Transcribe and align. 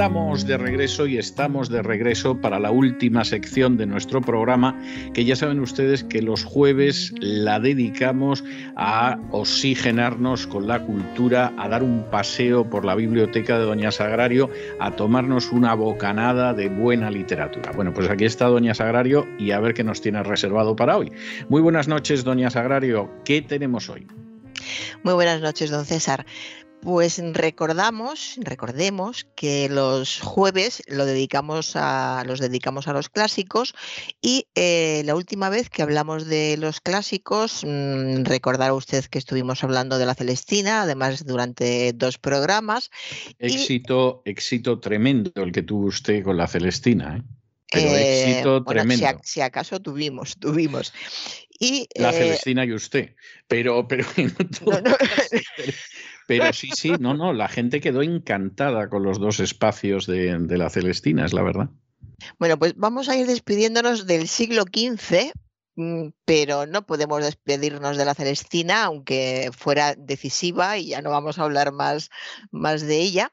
Estamos 0.00 0.46
de 0.46 0.56
regreso 0.56 1.06
y 1.06 1.18
estamos 1.18 1.68
de 1.68 1.82
regreso 1.82 2.40
para 2.40 2.58
la 2.58 2.70
última 2.70 3.22
sección 3.22 3.76
de 3.76 3.84
nuestro 3.84 4.22
programa, 4.22 4.74
que 5.12 5.26
ya 5.26 5.36
saben 5.36 5.60
ustedes 5.60 6.04
que 6.04 6.22
los 6.22 6.42
jueves 6.42 7.12
la 7.20 7.60
dedicamos 7.60 8.42
a 8.76 9.18
oxigenarnos 9.30 10.46
con 10.46 10.66
la 10.66 10.86
cultura, 10.86 11.52
a 11.58 11.68
dar 11.68 11.82
un 11.82 12.06
paseo 12.10 12.64
por 12.64 12.86
la 12.86 12.94
biblioteca 12.94 13.58
de 13.58 13.66
Doña 13.66 13.90
Sagrario, 13.90 14.48
a 14.78 14.92
tomarnos 14.92 15.52
una 15.52 15.74
bocanada 15.74 16.54
de 16.54 16.70
buena 16.70 17.10
literatura. 17.10 17.72
Bueno, 17.72 17.92
pues 17.92 18.08
aquí 18.08 18.24
está 18.24 18.46
Doña 18.46 18.72
Sagrario 18.72 19.28
y 19.38 19.50
a 19.50 19.60
ver 19.60 19.74
qué 19.74 19.84
nos 19.84 20.00
tiene 20.00 20.22
reservado 20.22 20.74
para 20.76 20.96
hoy. 20.96 21.12
Muy 21.50 21.60
buenas 21.60 21.88
noches, 21.88 22.24
Doña 22.24 22.48
Sagrario. 22.48 23.10
¿Qué 23.26 23.42
tenemos 23.42 23.90
hoy? 23.90 24.06
Muy 25.02 25.14
buenas 25.14 25.40
noches, 25.40 25.70
don 25.70 25.84
César. 25.84 26.26
Pues 26.82 27.20
recordamos, 27.34 28.36
recordemos 28.38 29.26
que 29.36 29.68
los 29.68 30.18
jueves 30.20 30.82
lo 30.86 31.04
dedicamos 31.04 31.72
a, 31.74 32.24
los 32.26 32.40
dedicamos 32.40 32.88
a 32.88 32.94
los 32.94 33.10
clásicos 33.10 33.74
y 34.22 34.46
eh, 34.54 35.02
la 35.04 35.14
última 35.14 35.50
vez 35.50 35.68
que 35.68 35.82
hablamos 35.82 36.26
de 36.26 36.56
los 36.56 36.80
clásicos, 36.80 37.64
mmm, 37.66 38.24
recordar 38.24 38.72
usted 38.72 39.04
que 39.04 39.18
estuvimos 39.18 39.62
hablando 39.62 39.98
de 39.98 40.06
la 40.06 40.14
Celestina, 40.14 40.82
además 40.82 41.26
durante 41.26 41.92
dos 41.92 42.16
programas. 42.16 42.90
Éxito, 43.38 44.22
y, 44.24 44.30
éxito 44.30 44.80
tremendo 44.80 45.30
el 45.42 45.52
que 45.52 45.62
tuvo 45.62 45.86
usted 45.86 46.24
con 46.24 46.38
la 46.38 46.48
Celestina. 46.48 47.18
¿eh? 47.18 47.22
Pero 47.70 47.88
eh, 47.90 48.30
éxito 48.30 48.62
bueno, 48.62 48.80
tremendo. 48.80 49.00
Si, 49.00 49.04
a, 49.04 49.18
si, 49.22 49.40
acaso 49.42 49.80
tuvimos, 49.80 50.38
tuvimos. 50.38 50.94
Y, 51.58 51.86
la 51.94 52.10
Celestina 52.10 52.64
y 52.64 52.72
usted. 52.72 53.14
Pero, 53.48 53.86
pero 53.86 54.06
no, 54.16 54.80
no. 54.80 54.96
Pero 56.30 56.52
sí, 56.52 56.70
sí, 56.76 56.92
no, 57.00 57.12
no, 57.12 57.32
la 57.32 57.48
gente 57.48 57.80
quedó 57.80 58.02
encantada 58.02 58.88
con 58.88 59.02
los 59.02 59.18
dos 59.18 59.40
espacios 59.40 60.06
de, 60.06 60.38
la 60.56 60.70
Celestina, 60.70 61.24
es 61.24 61.32
la 61.32 61.42
verdad. 61.42 61.70
Bueno, 62.38 62.56
pues 62.56 62.76
vamos 62.76 63.08
a 63.08 63.16
ir 63.16 63.26
despidiéndonos 63.26 64.06
del 64.06 64.28
siglo 64.28 64.62
XV, 64.62 65.32
mm, 65.74 66.10
pero 66.24 66.66
no 66.66 66.86
podemos 66.86 67.24
despedirnos 67.24 67.96
de 67.96 68.04
la 68.04 68.14
Celestina, 68.14 68.84
aunque 68.84 69.50
fuera 69.58 69.96
decisiva 69.96 70.78
y 70.78 70.90
ya 70.90 71.02
no 71.02 71.10
vamos 71.10 71.40
a 71.40 71.42
hablar 71.42 71.72
más, 71.72 72.10
más 72.52 72.82
de 72.82 73.00
ella. 73.00 73.32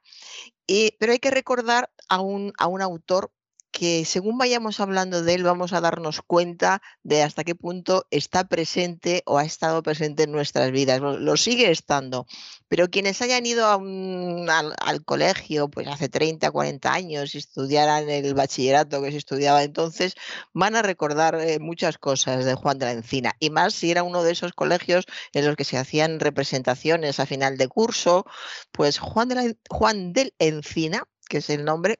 Y, 0.66 0.94
pero 1.00 1.12
hay 1.12 1.20
que 1.20 1.30
recordar 1.30 1.92
a 2.10 2.20
un, 2.22 2.52
a 2.58 2.66
un 2.66 2.82
autor 2.82 3.32
que 3.78 4.06
según 4.06 4.40
vayamos 4.40 4.80
hablando 4.80 5.22
de 5.22 5.36
él 5.36 5.44
vamos 5.44 5.72
a 5.72 5.82
darnos 5.82 6.24
cuenta 6.26 6.82
de 7.04 7.22
hasta 7.22 7.44
qué 7.44 7.54
punto 7.54 8.08
está 8.10 8.48
presente 8.48 9.22
o 9.28 9.38
ha 9.38 9.46
estado 9.46 9.84
presente 9.84 10.24
en 10.24 10.32
nuestras 10.32 10.72
vidas. 10.72 11.00
Lo, 11.00 11.38
sigue 11.38 11.70
estando. 11.70 12.26
Pero 12.70 12.90
quienes 12.90 13.22
hayan 13.22 13.46
ido 13.46 13.68
al, 13.68 15.06
colegio 15.06 15.70
pues 15.70 15.88
hace 15.88 16.10
30, 16.10 16.50
40 16.50 16.92
años 16.92 17.36
y 17.36 17.38
estudiaran 17.38 18.10
el 18.10 18.34
bachillerato 18.34 19.00
que 19.04 19.12
se 19.12 19.18
estudiaba 19.18 19.62
entonces, 19.62 20.16
van 20.54 20.76
a 20.76 20.82
recordar 20.82 21.36
eh, 21.36 21.60
muchas 21.60 22.00
cosas 22.00 22.46
de 22.46 22.56
Juan 22.56 22.80
de 22.80 22.88
la 22.88 22.94
Encina. 22.94 23.36
Y 23.40 23.52
más 23.52 23.76
si 23.76 23.92
era 23.92 24.02
uno 24.02 24.24
de 24.24 24.32
esos 24.32 24.54
colegios 24.54 25.06
en 25.34 25.46
los 25.46 25.56
que 25.56 25.66
se 25.66 25.78
hacían 25.78 26.20
representaciones 26.20 27.20
a 27.20 27.28
final 27.28 27.58
de 27.58 27.68
curso, 27.68 28.26
pues 28.72 28.98
Juan, 28.98 29.30
de 29.30 29.36
la, 29.36 29.54
Juan 29.70 30.14
del 30.14 30.34
Encina, 30.40 31.04
que 31.30 31.40
es 31.40 31.50
el 31.52 31.64
nombre, 31.64 32.00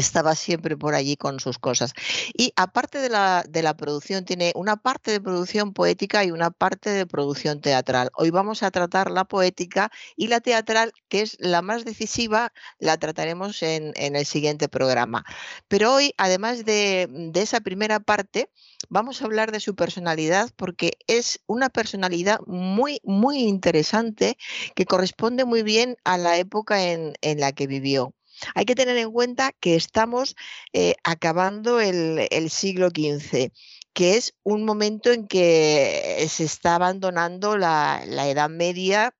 estaba 0.00 0.34
siempre 0.34 0.76
por 0.76 0.94
allí 0.94 1.16
con 1.16 1.40
sus 1.40 1.58
cosas. 1.58 1.92
Y 2.36 2.52
aparte 2.56 2.98
de 2.98 3.08
la, 3.08 3.44
de 3.48 3.62
la, 3.62 3.76
producción, 3.76 4.24
tiene 4.24 4.52
una 4.54 4.76
parte 4.76 5.10
de 5.12 5.20
producción 5.20 5.72
poética 5.72 6.24
y 6.24 6.30
una 6.30 6.50
parte 6.50 6.90
de 6.90 7.06
producción 7.06 7.60
teatral. 7.60 8.10
Hoy 8.14 8.30
vamos 8.30 8.62
a 8.62 8.70
tratar 8.70 9.10
la 9.10 9.24
poética 9.24 9.90
y 10.16 10.28
la 10.28 10.40
teatral, 10.40 10.92
que 11.08 11.22
es 11.22 11.36
la 11.40 11.62
más 11.62 11.84
decisiva, 11.84 12.52
la 12.78 12.98
trataremos 12.98 13.62
en, 13.62 13.92
en 13.96 14.16
el 14.16 14.26
siguiente 14.26 14.68
programa. 14.68 15.24
Pero 15.68 15.94
hoy, 15.94 16.14
además 16.16 16.64
de, 16.64 17.06
de 17.10 17.42
esa 17.42 17.60
primera 17.60 18.00
parte, 18.00 18.50
vamos 18.88 19.22
a 19.22 19.26
hablar 19.26 19.52
de 19.52 19.60
su 19.60 19.74
personalidad 19.74 20.50
porque 20.56 20.98
es 21.06 21.40
una 21.46 21.68
personalidad 21.68 22.40
muy, 22.46 23.00
muy 23.04 23.38
interesante 23.38 24.36
que 24.74 24.86
corresponde 24.86 25.44
muy 25.44 25.62
bien 25.62 25.96
a 26.04 26.18
la 26.18 26.38
época 26.38 26.84
en, 26.84 27.14
en 27.20 27.40
la 27.40 27.52
que 27.52 27.66
vivió. 27.66 28.14
Hay 28.54 28.64
que 28.64 28.74
tener 28.74 28.96
en 28.96 29.10
cuenta 29.10 29.52
que 29.52 29.76
estamos 29.76 30.36
eh, 30.72 30.94
acabando 31.04 31.80
el, 31.80 32.50
siglo 32.50 32.88
XV 32.88 33.52
que 33.92 34.16
es 34.16 34.34
un 34.44 34.64
momento 34.64 35.10
en 35.12 35.26
que 35.26 36.26
se 36.28 36.44
está 36.44 36.76
abandonando 36.76 37.56
la, 37.56 38.02
Edad 38.04 38.48
Media 38.48 39.14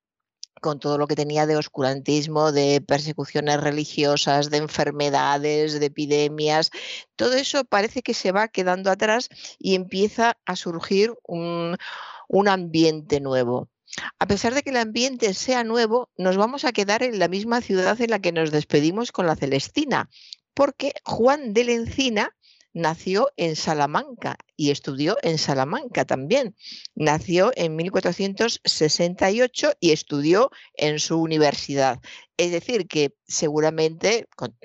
con 0.61 0.79
todo 0.79 0.97
lo 0.97 1.07
que 1.07 1.15
tenía 1.15 1.47
de 1.47 1.57
oscurantismo, 1.57 2.51
de 2.51 2.81
persecuciones 2.81 3.59
religiosas, 3.59 4.49
de 4.49 4.57
enfermedades, 4.57 5.79
de 5.79 5.87
epidemias, 5.87 6.69
todo 7.15 7.33
eso 7.33 7.65
parece 7.65 8.03
que 8.03 8.13
se 8.13 8.31
va 8.31 8.47
quedando 8.47 8.91
atrás 8.91 9.29
y 9.57 9.75
empieza 9.75 10.37
a 10.45 10.55
surgir 10.55 11.15
un 11.25 11.77
ambiente 12.47 13.19
nuevo. 13.19 13.70
A 14.19 14.27
pesar 14.27 14.53
de 14.53 14.63
que 14.63 14.69
el 14.69 14.77
ambiente 14.77 15.33
sea 15.33 15.63
nuevo, 15.63 16.09
nos 16.17 16.37
vamos 16.37 16.65
a 16.65 16.71
quedar 16.71 17.03
en 17.03 17.19
la 17.19 17.27
misma 17.27 17.61
ciudad 17.61 17.99
en 17.99 18.09
la 18.09 18.19
que 18.19 18.31
nos 18.31 18.51
despedimos 18.51 19.11
con 19.11 19.27
la 19.27 19.35
Celestina, 19.35 20.09
porque 20.53 20.93
Juan 21.03 21.53
de 21.53 21.73
Encina 21.73 22.35
nació 22.73 23.31
en 23.37 23.55
Salamanca 23.55 24.37
y 24.55 24.71
estudió 24.71 25.17
en 25.23 25.37
Salamanca 25.37 26.05
también. 26.05 26.55
Nació 26.95 27.51
en 27.55 27.75
1468 27.75 29.73
y 29.79 29.91
estudió 29.91 30.51
en 30.75 30.99
su 30.99 31.21
universidad. 31.21 31.99
Es 32.37 32.51
decir, 32.51 32.87
que 32.87 33.13
seguramente, 33.27 34.27
con, 34.35 34.57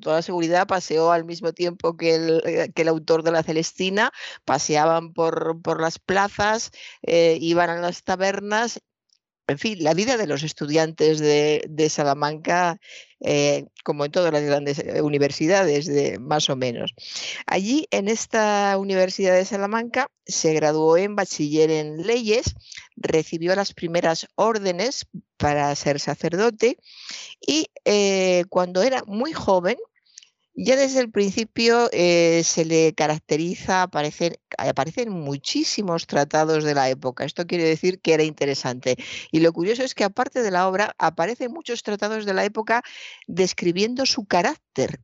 toda 0.00 0.22
seguridad, 0.22 0.66
paseó 0.66 1.12
al 1.12 1.24
mismo 1.24 1.52
tiempo 1.52 1.96
que 1.96 2.14
el, 2.14 2.42
eh, 2.46 2.88
autor 2.88 3.22
de 3.22 3.32
la 3.32 3.42
Celestina, 3.42 4.12
paseaban 4.44 5.12
por, 5.12 5.60
por 5.60 5.80
las 5.80 5.98
plazas, 5.98 6.70
eh, 7.02 7.36
iban 7.40 7.68
a 7.70 7.80
las 7.80 8.02
tabernas 8.02 8.80
en 9.52 9.58
fin, 9.58 9.84
la 9.84 9.92
vida 9.94 10.16
de 10.16 10.26
los 10.26 10.42
estudiantes 10.42 11.18
de, 11.20 11.88
Salamanca, 11.90 12.78
eh, 13.20 13.66
como 13.84 14.04
en 14.04 14.10
todas 14.10 14.32
las 14.32 14.42
grandes 14.42 14.78
eh, 14.78 15.02
universidades, 15.02 15.86
de, 15.86 16.18
más 16.18 16.48
o 16.48 16.56
menos. 16.56 16.94
Allí, 17.46 17.86
en 17.90 18.08
esta 18.08 18.76
Universidad 18.78 19.34
de 19.34 19.44
Salamanca, 19.44 20.08
se 20.24 20.54
graduó 20.54 20.96
en 20.96 21.16
bachiller 21.16 21.70
en 21.70 22.06
leyes, 22.06 22.54
recibió 22.96 23.54
las 23.54 23.74
primeras 23.74 24.26
órdenes 24.36 25.06
para 25.36 25.74
ser 25.74 26.00
sacerdote 26.00 26.78
y 27.46 27.66
eh, 27.84 28.44
cuando 28.48 28.82
era 28.82 29.02
muy 29.06 29.32
joven, 29.32 29.76
ya 30.54 30.76
desde 30.76 31.00
el 31.00 31.10
principio 31.10 31.88
eh, 31.92 32.42
se 32.44 32.64
le 32.64 32.94
caracteriza, 32.94 33.82
aparecen 34.58 35.10
muchísimos 35.10 36.06
tratados 36.06 36.64
de 36.64 36.74
la 36.74 36.90
época. 36.90 37.24
Esto 37.24 37.46
quiere 37.46 37.64
decir 37.64 38.00
que 38.00 38.14
era 38.14 38.22
interesante. 38.22 38.96
Y 39.30 39.40
lo 39.40 39.52
curioso 39.52 39.82
es 39.82 39.94
que 39.94 40.04
aparte 40.04 40.42
de 40.42 40.50
la 40.50 40.68
obra, 40.68 40.94
aparecen 40.98 41.52
muchos 41.52 41.82
tratados 41.82 42.26
de 42.26 42.34
la 42.34 42.44
época 42.44 42.82
describiendo 43.26 44.04
su 44.06 44.26
carácter, 44.26 45.00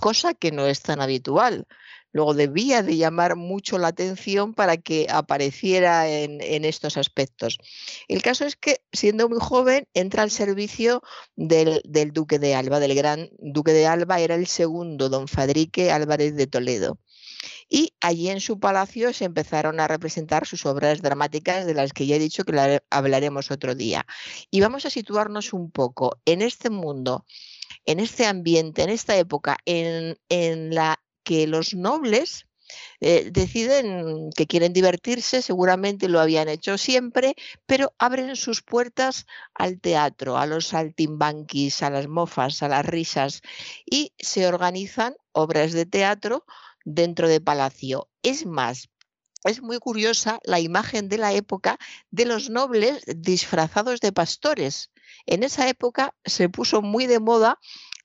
cosa 0.00 0.34
que 0.34 0.52
no 0.52 0.66
es 0.66 0.82
tan 0.82 1.00
habitual. 1.00 1.66
Luego 2.14 2.32
debía 2.32 2.84
de 2.84 2.96
llamar 2.96 3.34
mucho 3.34 3.76
la 3.76 3.88
atención 3.88 4.54
para 4.54 4.76
que 4.76 5.08
apareciera 5.10 6.08
en, 6.08 6.64
estos 6.64 6.96
aspectos. 6.96 7.58
El 8.06 8.22
caso 8.22 8.44
es 8.44 8.54
que, 8.54 8.82
siendo 8.92 9.28
muy 9.28 9.40
joven, 9.40 9.88
entra 9.94 10.22
al 10.22 10.30
servicio 10.30 11.02
del, 11.34 11.82
duque 12.12 12.38
de 12.38 12.54
Alba, 12.54 12.78
del 12.78 12.94
gran 12.94 13.30
duque 13.40 13.72
de 13.72 13.88
Alba, 13.88 14.20
era 14.20 14.36
el 14.36 14.46
segundo, 14.46 15.08
don 15.08 15.26
Fadrique 15.26 15.90
Álvarez 15.90 16.36
de 16.36 16.46
Toledo. 16.46 17.00
Y 17.68 17.94
allí 18.00 18.30
en 18.30 18.40
su 18.40 18.60
palacio 18.60 19.12
se 19.12 19.24
empezaron 19.24 19.80
a 19.80 19.88
representar 19.88 20.46
sus 20.46 20.66
obras 20.66 21.02
dramáticas, 21.02 21.66
de 21.66 21.74
las 21.74 21.92
que 21.92 22.06
ya 22.06 22.14
he 22.14 22.20
dicho 22.20 22.44
que 22.44 22.52
la 22.52 22.80
hablaremos 22.90 23.50
otro 23.50 23.74
día. 23.74 24.06
Y 24.52 24.60
vamos 24.60 24.86
a 24.86 24.90
situarnos 24.90 25.52
un 25.52 25.72
poco 25.72 26.20
en 26.26 26.42
este 26.42 26.70
mundo, 26.70 27.26
en 27.86 27.98
este 27.98 28.24
ambiente, 28.24 28.82
en 28.82 28.90
esta 28.90 29.16
época, 29.16 29.58
en 29.66 30.16
la 30.72 31.00
que 31.24 31.46
los 31.46 31.74
nobles 31.74 32.46
eh, 33.00 33.30
deciden 33.30 34.30
que 34.34 34.46
quieren 34.46 34.72
divertirse, 34.72 35.42
seguramente 35.42 36.08
lo 36.08 36.20
habían 36.20 36.48
hecho 36.48 36.78
siempre, 36.78 37.34
pero 37.66 37.92
abren 37.98 38.36
sus 38.36 38.62
puertas 38.62 39.26
al 39.54 39.80
teatro, 39.80 40.38
a 40.38 40.46
los 40.46 40.68
saltimbanquis, 40.68 41.82
a 41.82 41.90
las 41.90 42.08
mofas, 42.08 42.62
a 42.62 42.68
las 42.68 42.86
risas 42.86 43.42
y 43.84 44.12
se 44.18 44.46
organizan 44.46 45.16
obras 45.32 45.72
de 45.72 45.86
teatro 45.86 46.44
dentro 46.84 47.28
de 47.28 47.40
Palacio. 47.40 48.08
Es 48.22 48.46
más, 48.46 48.88
es 49.44 49.60
muy 49.60 49.78
curiosa 49.78 50.40
la 50.44 50.58
imagen 50.58 51.08
de 51.08 51.18
la 51.18 51.32
época 51.32 51.78
de 52.10 52.24
los 52.24 52.48
nobles 52.48 53.02
disfrazados 53.06 54.00
de 54.00 54.12
pastores. 54.12 54.90
En 55.26 55.42
esa 55.42 55.68
época 55.68 56.14
se 56.24 56.48
puso 56.48 56.80
muy 56.80 57.06
de 57.06 57.20
moda 57.20 57.58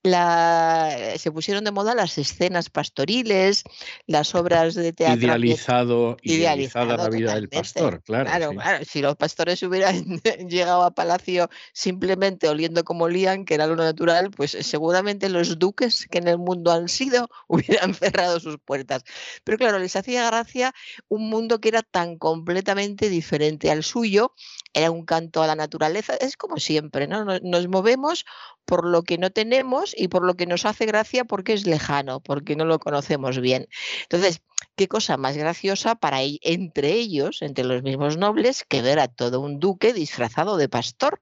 la, 0.03 0.95
se 1.17 1.31
pusieron 1.31 1.63
de 1.63 1.71
moda 1.71 1.93
las 1.93 2.17
escenas 2.17 2.69
pastoriles, 2.69 3.63
las 4.07 4.33
obras 4.33 4.73
de 4.75 4.93
teatro. 4.93 5.17
Idealizado, 5.17 6.17
idealizada 6.21 6.95
la 6.95 7.09
vida 7.09 7.35
del 7.35 7.49
pastor, 7.49 8.01
claro. 8.03 8.51
Claro, 8.53 8.85
Si 8.85 9.01
los 9.01 9.17
pastores 9.17 9.61
hubieran 9.63 10.21
llegado 10.49 10.83
a 10.83 10.91
palacio 10.91 11.49
simplemente 11.73 12.47
oliendo 12.47 12.83
como 12.83 13.09
lían, 13.09 13.43
que 13.43 13.55
era 13.55 13.67
lo 13.67 13.75
natural, 13.75 14.31
pues 14.31 14.51
seguramente 14.61 15.27
los 15.27 15.59
duques 15.59 16.07
que 16.09 16.19
en 16.19 16.29
el 16.29 16.37
mundo 16.37 16.71
han 16.71 16.87
sido 16.87 17.29
hubieran 17.47 17.93
cerrado 17.93 18.39
sus 18.39 18.57
puertas. 18.57 19.03
Pero 19.43 19.57
claro, 19.57 19.79
les 19.79 19.95
hacía 19.95 20.25
gracia 20.27 20.73
un 21.09 21.29
mundo 21.29 21.59
que 21.59 21.69
era 21.69 21.83
tan 21.83 22.17
completamente 22.17 23.09
diferente 23.09 23.69
al 23.69 23.83
suyo, 23.83 24.33
era 24.73 24.91
un 24.91 25.05
canto 25.05 25.43
a 25.43 25.47
la 25.47 25.55
naturaleza, 25.55 26.15
es 26.15 26.37
como 26.37 26.57
siempre, 26.57 27.07
¿no? 27.07 27.25
Nos 27.25 27.67
movemos 27.67 28.25
por 28.65 28.85
lo 28.85 29.01
que 29.01 29.17
no 29.17 29.31
tenemos 29.31 29.88
y 29.97 30.07
por 30.07 30.25
lo 30.25 30.35
que 30.35 30.45
nos 30.45 30.65
hace 30.65 30.85
gracia 30.85 31.25
porque 31.25 31.53
es 31.53 31.65
lejano, 31.65 32.21
porque 32.21 32.55
no 32.55 32.65
lo 32.65 32.79
conocemos 32.79 33.39
bien. 33.39 33.67
Entonces, 34.03 34.41
qué 34.75 34.87
cosa 34.87 35.17
más 35.17 35.37
graciosa 35.37 35.95
para 35.95 36.19
entre 36.21 36.93
ellos, 36.93 37.41
entre 37.41 37.65
los 37.65 37.83
mismos 37.83 38.17
nobles, 38.17 38.65
que 38.67 38.81
ver 38.81 38.99
a 38.99 39.07
todo 39.07 39.41
un 39.41 39.59
duque 39.59 39.93
disfrazado 39.93 40.57
de 40.57 40.69
pastor 40.69 41.21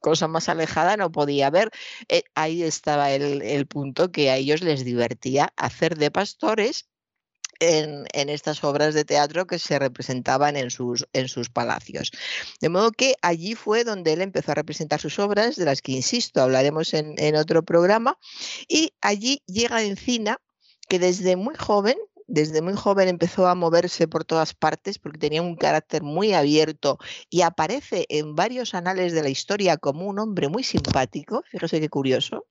cosa 0.00 0.28
más 0.28 0.48
alejada 0.48 0.96
no 0.96 1.12
podía 1.12 1.48
haber. 1.48 1.70
Eh, 2.08 2.22
ahí 2.34 2.62
estaba 2.62 3.12
el, 3.12 3.42
el, 3.42 3.66
punto 3.66 4.10
que 4.10 4.30
a 4.30 4.36
ellos 4.36 4.62
les 4.62 4.84
divertía 4.84 5.52
hacer 5.56 5.96
de 5.96 6.10
pastores 6.10 6.88
en, 7.60 8.06
estas 8.12 8.62
obras 8.64 8.94
de 8.94 9.04
teatro 9.04 9.46
que 9.46 9.58
se 9.58 9.78
representaban 9.78 10.56
en 10.56 10.70
sus, 10.70 11.06
en 11.12 11.28
sus 11.28 11.50
palacios. 11.50 12.12
De 12.60 12.68
modo 12.68 12.92
que 12.92 13.14
allí 13.22 13.54
fue 13.54 13.84
donde 13.84 14.12
él 14.12 14.22
empezó 14.22 14.52
a 14.52 14.56
representar 14.56 15.00
sus 15.00 15.18
obras, 15.18 15.56
de 15.56 15.64
las 15.64 15.82
que, 15.82 15.92
insisto, 15.92 16.42
hablaremos 16.42 16.94
en, 16.94 17.14
en 17.18 17.36
otro 17.36 17.64
programa, 17.64 18.18
y 18.68 18.92
allí 19.00 19.42
llega 19.46 19.82
Encina, 19.82 20.40
que 20.88 20.98
desde 20.98 21.36
muy 21.36 21.54
joven, 21.56 21.96
desde 22.26 22.62
muy 22.62 22.74
joven 22.74 23.08
empezó 23.08 23.46
a 23.46 23.54
moverse 23.54 24.08
por 24.08 24.24
todas 24.24 24.54
partes 24.54 24.98
porque 24.98 25.18
tenía 25.18 25.42
un 25.42 25.56
carácter 25.56 26.02
muy 26.02 26.32
abierto 26.32 26.98
y 27.30 27.42
aparece 27.42 28.06
en 28.08 28.34
varios 28.34 28.74
anales 28.74 29.12
de 29.12 29.22
la 29.22 29.28
historia 29.28 29.76
como 29.76 30.06
un 30.06 30.18
hombre 30.18 30.48
muy 30.48 30.64
simpático, 30.64 31.42
fíjese 31.50 31.80
qué 31.80 31.88
curioso, 31.88 32.46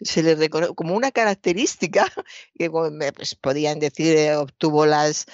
se 0.00 0.22
le 0.22 0.34
reconoce 0.34 0.74
como 0.74 0.94
una 0.94 1.10
característica 1.10 2.06
que 2.58 2.70
pues, 2.70 3.34
podían 3.36 3.78
decir 3.78 4.16
eh, 4.16 4.36
obtuvo 4.36 4.86
las 4.86 5.26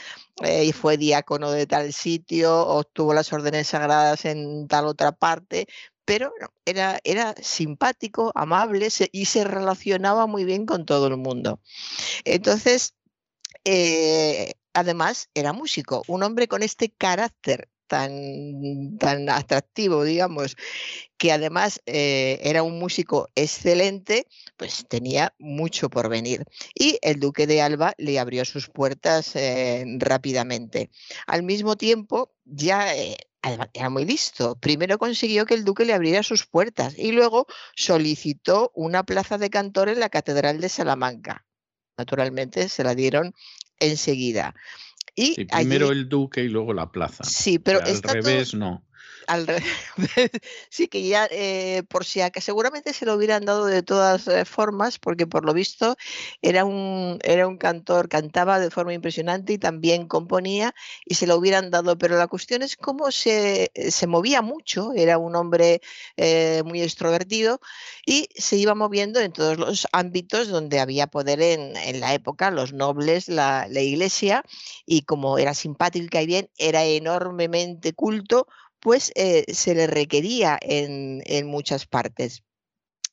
eh, 0.43 0.65
y 0.65 0.73
fue 0.73 0.97
diácono 0.97 1.51
de 1.51 1.67
tal 1.67 1.93
sitio, 1.93 2.67
obtuvo 2.67 3.13
las 3.15 3.33
órdenes 3.33 3.69
sagradas 3.69 4.25
en 4.25 4.69
tal 4.69 4.87
otra 4.87 5.13
parte, 5.13 5.67
pero 6.05 6.33
era, 6.65 6.99
era 7.05 7.35
simpático, 7.41 8.33
amable 8.35 8.89
y 9.13 9.25
se 9.27 9.45
relacionaba 9.45 10.27
muy 10.27 10.45
bien 10.45 10.67
con 10.67 10.87
todo 10.87 11.09
el 11.09 11.19
mundo. 11.19 11.61
Entonces, 12.25 12.95
eh, 13.65 14.55
además, 14.73 15.29
era 15.35 15.53
músico, 15.53 16.03
un 16.07 16.23
hombre 16.23 16.49
con 16.49 16.63
este 16.63 16.91
carácter 16.91 17.69
tan, 17.91 18.97
tan 18.99 19.29
atractivo, 19.29 20.05
digamos, 20.05 20.57
que 21.19 21.33
además 21.33 21.83
eh, 21.87 22.39
era 22.43 22.63
un 22.63 22.79
músico 22.79 23.29
excelente, 23.35 24.27
pues 24.57 24.87
tenía 24.89 25.35
mucho 25.41 25.91
por 25.91 26.09
venir. 26.09 26.45
Y 26.73 26.99
el 27.03 27.19
duque 27.19 27.49
de 27.49 27.63
Alba 27.63 27.95
le 27.99 28.21
abrió 28.21 28.45
sus 28.45 28.69
puertas 28.69 29.35
eh, 29.35 29.85
rápidamente. 29.99 30.91
Al 31.27 31.43
mismo 31.43 31.77
tiempo, 31.77 32.33
ya... 32.45 32.95
Eh, 32.97 33.17
era 33.73 33.89
muy 33.89 34.05
listo. 34.05 34.59
Primero 34.61 34.99
consiguió 34.99 35.47
que 35.47 35.55
el 35.55 35.65
duque 35.65 35.87
le 35.87 35.95
abriera 35.95 36.23
sus 36.23 36.45
puertas 36.45 36.93
y 36.99 37.11
luego 37.11 37.47
solicitó 37.75 38.71
una 38.75 39.03
plaza 39.03 39.39
de 39.39 39.49
cantor 39.49 39.89
en 39.89 39.99
la 39.99 40.11
Catedral 40.11 40.61
de 40.61 40.69
Salamanca. 40.69 41.47
Naturalmente 41.97 42.69
se 42.69 42.85
la 42.85 42.95
dieron 42.95 43.33
enseguida. 43.79 44.55
Y 45.21 45.45
primero 45.45 45.91
el 45.91 46.09
duque 46.09 46.43
y 46.45 46.49
luego 46.49 46.73
la 46.73 46.91
plaza. 46.91 47.25
Sí, 47.25 47.59
pero 47.59 47.81
al 47.83 48.03
revés 48.03 48.55
no 48.55 48.83
al 49.31 49.47
sí 50.71 50.89
que 50.89 51.07
ya 51.07 51.29
eh, 51.31 51.85
por 51.89 52.05
si 52.05 52.21
que 52.33 52.41
seguramente 52.41 52.93
se 52.93 53.07
lo 53.07 53.15
hubieran 53.15 53.45
dado 53.45 53.67
de 53.67 53.83
todas 53.83 54.27
eh, 54.27 54.45
formas 54.45 54.99
porque 54.99 55.27
por 55.27 55.45
lo 55.45 55.55
visto 55.55 55.97
era 56.43 56.65
un 56.65 57.19
era 57.23 57.47
un 57.47 57.57
cantor 57.57 58.09
cantaba 58.09 58.59
de 58.59 58.71
forma 58.71 58.93
impresionante 58.93 59.53
y 59.53 59.59
también 59.59 60.09
componía 60.09 60.75
y 61.07 61.15
se 61.15 61.29
lo 61.29 61.37
hubieran 61.37 61.71
dado 61.71 61.97
pero 61.97 62.19
la 62.19 62.27
cuestión 62.27 62.63
es 62.63 62.77
cómo 62.77 63.13
se, 63.13 63.71
eh, 63.75 63.91
se 63.93 64.07
movía 64.09 64.43
mucho 64.43 64.93
era 64.95 65.17
un 65.19 65.37
hombre 65.37 65.81
muy 66.65 66.83
extrovertido 66.83 67.61
y 68.05 68.29
se 68.35 68.57
iba 68.57 68.75
moviendo 68.75 69.21
en 69.21 69.33
todos 69.33 69.59
los 69.59 69.87
ámbitos 69.93 70.49
donde 70.49 70.81
había 70.81 71.07
poder 71.07 71.41
en, 71.41 71.77
en 71.77 72.01
la 72.01 72.15
época 72.15 72.51
los 72.51 72.73
nobles 72.73 73.29
la, 73.29 73.67
la 73.69 73.81
iglesia 73.81 74.45
y 74.87 75.03
como 75.03 75.39
era 75.39 75.55
simpático 75.55 76.19
y 76.19 76.27
bien 76.27 76.51
era 76.59 76.85
enormemente 76.85 77.93
culto 77.93 78.47
pues 78.81 79.13
eh, 79.15 79.45
se 79.53 79.75
le 79.75 79.87
requería 79.87 80.59
en, 80.61 81.47
muchas 81.47 81.87
partes. 81.87 82.43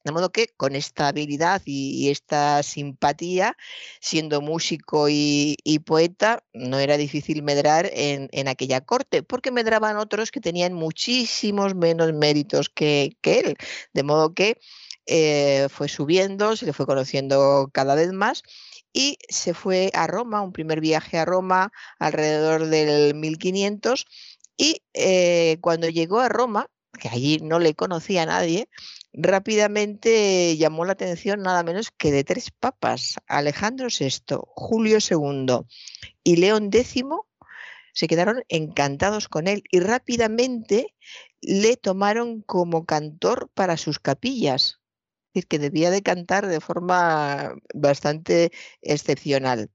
De 0.04 0.14
modo 0.14 0.32
que 0.32 0.48
con 0.56 0.76
esta 0.76 1.10
habilidad 1.10 1.62
y, 1.66 2.10
esta 2.10 2.64
simpatía, 2.64 3.58
siendo 4.00 4.42
músico 4.42 5.08
y, 5.10 5.58
poeta, 5.86 6.44
no 6.54 6.80
era 6.80 6.96
difícil 6.98 7.44
medrar 7.44 7.90
en, 7.94 8.48
aquella 8.48 8.82
corte, 8.82 9.22
porque 9.24 9.52
medraban 9.52 9.98
otros 9.98 10.32
que 10.32 10.40
tenían 10.40 10.74
muchísimos 10.74 11.76
menos 11.76 12.14
méritos 12.14 12.70
que, 12.70 13.18
él. 13.24 13.58
De 13.94 14.04
modo 14.04 14.34
que 14.34 14.58
eh, 15.08 15.68
fue 15.70 15.90
subiendo, 15.90 16.56
se 16.56 16.66
le 16.66 16.74
fue 16.74 16.86
conociendo 16.86 17.70
cada 17.74 17.96
vez 17.96 18.14
más 18.14 18.44
y 18.94 19.20
se 19.30 19.54
fue 19.54 19.92
a 19.94 20.08
Roma, 20.08 20.42
un 20.42 20.54
primer 20.54 20.82
viaje 20.82 21.18
a 21.18 21.26
Roma 21.26 21.72
alrededor 22.00 22.66
del 22.68 23.14
1500 23.14 24.06
y 24.58 24.84
eh, 24.94 25.58
cuando 25.62 25.88
llegó 25.88 26.20
a 26.20 26.30
Roma, 26.30 26.68
que 27.00 27.10
allí 27.10 27.38
no 27.38 27.60
le 27.60 27.76
conocía 27.76 28.24
a 28.24 28.26
nadie, 28.26 28.70
rápidamente 29.14 30.58
llamó 30.58 30.84
la 30.86 30.94
atención 30.94 31.42
nada 31.42 31.64
menos 31.64 31.92
que 31.92 32.12
de 32.12 32.24
tres 32.24 32.52
papas, 32.52 33.18
Alejandro 33.28 33.88
VI, 33.88 34.40
Julio 34.48 34.98
II 35.08 35.66
y 36.24 36.36
León 36.38 36.70
X, 36.74 37.04
se 37.94 38.08
quedaron 38.08 38.44
encantados 38.50 39.28
con 39.28 39.48
él 39.48 39.64
y 39.72 39.80
rápidamente 39.80 40.96
le 41.42 41.78
tomaron 41.78 42.42
como 42.42 42.86
cantor 42.86 43.50
para 43.54 43.78
sus 43.78 44.00
capillas, 44.00 44.80
es 45.34 45.34
decir, 45.34 45.48
que 45.48 45.60
debía 45.60 45.92
de 45.92 46.02
cantar 46.02 46.48
de 46.48 46.60
forma 46.60 47.56
bastante 47.74 48.52
excepcional. 48.82 49.70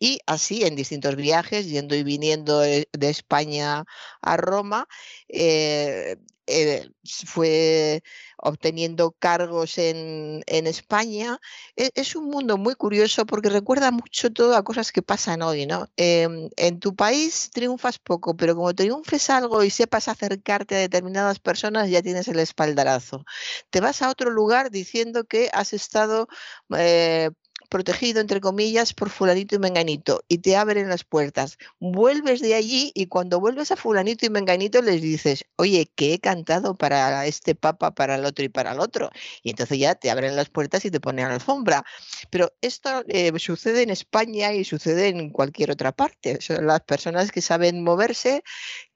Y 0.00 0.20
así 0.26 0.64
en 0.64 0.76
distintos 0.76 1.16
viajes, 1.16 1.66
yendo 1.68 1.94
y 1.94 2.02
viniendo 2.02 2.60
de, 2.60 2.88
España 3.00 3.84
a 4.22 4.36
Roma, 4.36 4.88
eh, 5.28 6.16
eh, 6.48 6.88
fue 7.04 8.02
obteniendo 8.38 9.12
cargos 9.12 9.78
en, 9.78 10.42
España. 10.46 11.40
E, 11.76 11.90
es, 11.94 12.14
un 12.16 12.26
mundo 12.30 12.56
muy 12.56 12.74
curioso 12.74 13.26
porque 13.26 13.48
recuerda 13.48 13.90
mucho 13.90 14.32
todo 14.32 14.56
a 14.56 14.62
cosas 14.62 14.92
que 14.92 15.02
pasan 15.02 15.42
hoy, 15.42 15.66
¿no? 15.66 15.88
Em, 15.96 16.50
en 16.56 16.78
tu 16.80 16.94
país 16.94 17.50
triunfas 17.52 17.98
poco, 17.98 18.36
pero 18.36 18.54
como 18.54 18.74
triunfes 18.74 19.30
algo 19.30 19.64
y 19.64 19.70
sepas 19.70 20.08
acercarte 20.08 20.76
a 20.76 20.78
determinadas 20.78 21.40
personas, 21.40 21.90
ya 21.90 22.02
tienes 22.02 22.28
el 22.28 22.38
espaldarazo. 22.38 23.24
Te 23.70 23.80
vas 23.80 24.02
a 24.02 24.10
otro 24.10 24.30
lugar 24.30 24.70
diciendo 24.70 25.24
que 25.24 25.50
has 25.52 25.72
estado 25.72 26.28
eh, 26.76 27.30
protegido, 27.66 28.20
entre 28.20 28.40
comillas, 28.40 28.94
por 28.94 29.10
fulanito 29.10 29.54
y 29.56 29.58
menganito, 29.58 30.22
y 30.28 30.38
te 30.38 30.56
abren 30.56 30.88
las 30.88 31.04
puertas. 31.04 31.58
Vuelves 31.80 32.40
de 32.40 32.54
allí 32.54 32.92
y 32.94 33.06
cuando 33.06 33.40
vuelves 33.40 33.72
a 33.72 33.76
fulanito 33.76 34.26
y 34.26 34.30
menganito 34.30 34.82
les 34.82 35.02
dices, 35.02 35.44
oye, 35.56 35.90
que 35.94 36.14
he 36.14 36.18
cantado 36.18 36.76
para 36.76 37.26
este 37.26 37.54
papa, 37.54 37.94
para 37.94 38.16
el 38.16 38.24
otro 38.24 38.44
y 38.44 38.48
para 38.48 38.72
el 38.72 38.80
otro. 38.80 39.10
Y 39.42 39.50
entonces 39.50 39.78
ya 39.78 39.94
te 39.94 40.10
abren 40.10 40.36
las 40.36 40.48
puertas 40.48 40.84
y 40.84 40.90
te 40.90 41.00
ponen 41.00 41.26
a 41.26 41.28
la 41.28 41.34
alfombra. 41.34 41.84
Pero 42.30 42.52
esto 42.60 43.04
eh, 43.08 43.32
sucede 43.38 43.82
en 43.82 43.90
España 43.90 44.52
y 44.52 44.64
sucede 44.64 45.08
en 45.08 45.30
cualquier 45.30 45.70
otra 45.70 45.92
parte. 45.92 46.40
Son 46.40 46.66
las 46.66 46.80
personas 46.80 47.32
que 47.32 47.42
saben 47.42 47.82
moverse, 47.82 48.42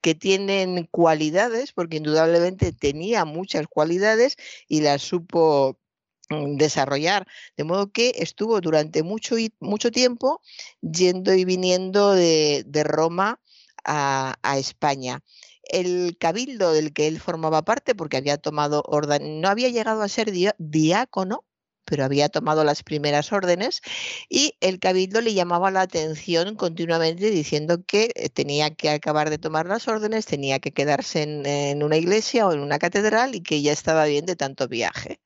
que 0.01 0.15
tienen 0.15 0.89
cualidades, 0.91 1.73
porque 1.73 1.99
indudablemente 1.99 2.73
tenía 2.73 3.25
muchas 3.25 3.67
cualidades 3.69 4.37
y 4.69 4.81
las 4.81 5.03
supo 5.03 5.79
desarrollar. 6.31 7.27
De 7.57 7.65
modo 7.65 7.91
que 7.93 8.15
estuvo 8.17 8.61
durante 8.61 9.03
mucho, 9.03 9.37
mucho 9.61 9.91
tiempo 9.91 10.41
yendo 10.81 11.35
y 11.35 11.45
viniendo 11.45 12.13
de, 12.13 12.65
Roma 12.85 13.41
a, 13.85 14.37
España. 14.59 15.21
El 15.65 16.17
cabildo 16.19 16.73
del 16.73 16.93
que 16.93 17.07
él 17.07 17.21
formaba 17.21 17.63
parte, 17.63 17.95
porque 17.95 18.17
había 18.17 18.39
tomado 18.39 18.83
orden, 18.87 19.41
no 19.41 19.49
había 19.49 19.69
llegado 19.69 20.03
a 20.03 20.09
ser 20.09 20.33
diácono, 20.59 21.45
pero 21.91 22.05
había 22.05 22.29
tomado 22.29 22.63
las 22.65 22.83
primeras 22.83 23.33
órdenes 23.33 23.81
y 24.29 24.55
el 24.61 24.79
cabildo 24.79 25.21
le 25.21 25.35
llamaba 25.35 25.71
la 25.73 25.83
atención 25.83 26.55
continuamente 26.55 27.31
diciendo 27.31 27.85
que 27.85 28.13
eh, 28.15 28.29
tenía 28.29 28.71
que 28.71 28.91
acabar 28.91 29.29
de 29.29 29.39
tomar 29.39 29.67
las 29.67 29.89
órdenes, 29.89 30.25
tenía 30.25 30.61
que 30.61 30.73
quedarse 30.73 31.23
en, 31.23 31.83
una 31.83 31.97
iglesia 31.97 32.47
o 32.47 32.53
en 32.53 32.61
una 32.61 32.79
catedral 32.79 33.35
y 33.35 33.43
que 33.43 33.61
ya 33.61 33.73
estaba 33.73 34.05
bien 34.05 34.25
de 34.25 34.37
tanto 34.37 34.69
viaje. 34.69 35.21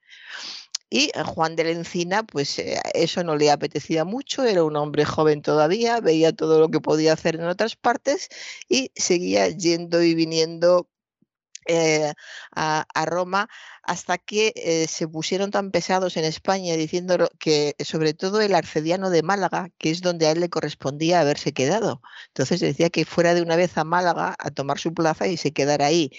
Y 0.97 1.11
Juan 1.25 1.57
de 1.57 1.65
la 1.65 1.71
Encina, 1.71 2.23
pues 2.23 2.57
eh, 2.61 2.81
eso 2.95 3.25
no 3.25 3.35
le 3.35 3.51
apetecía 3.51 4.05
mucho, 4.05 4.45
era 4.45 4.63
un 4.63 4.77
hombre 4.77 5.05
joven 5.05 5.43
todavía, 5.43 5.99
veía 5.99 6.33
todo 6.33 6.61
lo 6.61 6.69
que 6.69 6.79
podía 6.81 7.15
hacer 7.15 7.35
en 7.35 7.47
otras 7.47 7.75
partes 7.75 8.29
y 8.69 8.93
seguía 8.95 9.49
yendo 9.49 10.01
y 10.05 10.15
viniendo 10.15 10.89
eh, 11.67 12.13
a, 12.55 12.85
Roma 13.07 13.49
hasta 13.83 14.19
que 14.19 14.53
eh, 14.57 14.87
se 14.89 15.07
pusieron 15.09 15.51
tan 15.51 15.71
pesados 15.71 16.17
en 16.17 16.25
España 16.25 16.75
diciendo 16.77 17.29
que 17.39 17.75
sobre 17.85 18.15
todo 18.15 18.41
el 18.41 18.55
arcediano 18.55 19.11
de 19.11 19.23
Málaga, 19.23 19.69
que 19.79 19.91
es 19.91 20.01
donde 20.01 20.27
a 20.27 20.31
él 20.33 20.41
le 20.41 20.49
correspondía 20.49 21.21
haberse 21.21 21.53
quedado. 21.53 22.01
Entonces 22.29 22.61
decía 22.61 22.91
que 22.91 23.05
fuera 23.05 23.35
de 23.35 23.43
una 23.43 23.57
vez 23.57 23.77
a 23.77 23.85
Málaga 23.85 24.35
a 24.39 24.51
tomar 24.51 24.79
su 24.79 24.95
plaza 24.95 25.27
y 25.27 25.37
se 25.37 25.53
quedara 25.53 25.87
ahí. 25.87 26.11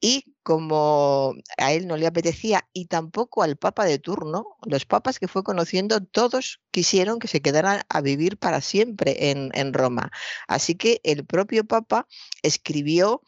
Y 0.00 0.34
como 0.42 1.34
a 1.58 1.72
él 1.72 1.86
no 1.86 1.96
le 1.96 2.06
apetecía 2.06 2.68
y 2.72 2.86
tampoco 2.86 3.42
al 3.42 3.56
papa 3.56 3.84
de 3.84 3.98
turno, 3.98 4.46
los 4.64 4.84
papas 4.84 5.18
que 5.18 5.28
fue 5.28 5.44
conociendo, 5.44 6.00
todos 6.00 6.60
quisieron 6.72 7.18
que 7.18 7.28
se 7.28 7.40
quedaran 7.40 7.82
a 7.88 8.00
vivir 8.00 8.36
para 8.38 8.60
siempre 8.60 9.30
en, 9.30 9.50
en 9.54 9.72
Roma. 9.72 10.10
Así 10.48 10.74
que 10.74 11.00
el 11.04 11.24
propio 11.24 11.64
papa 11.64 12.08
escribió 12.42 13.22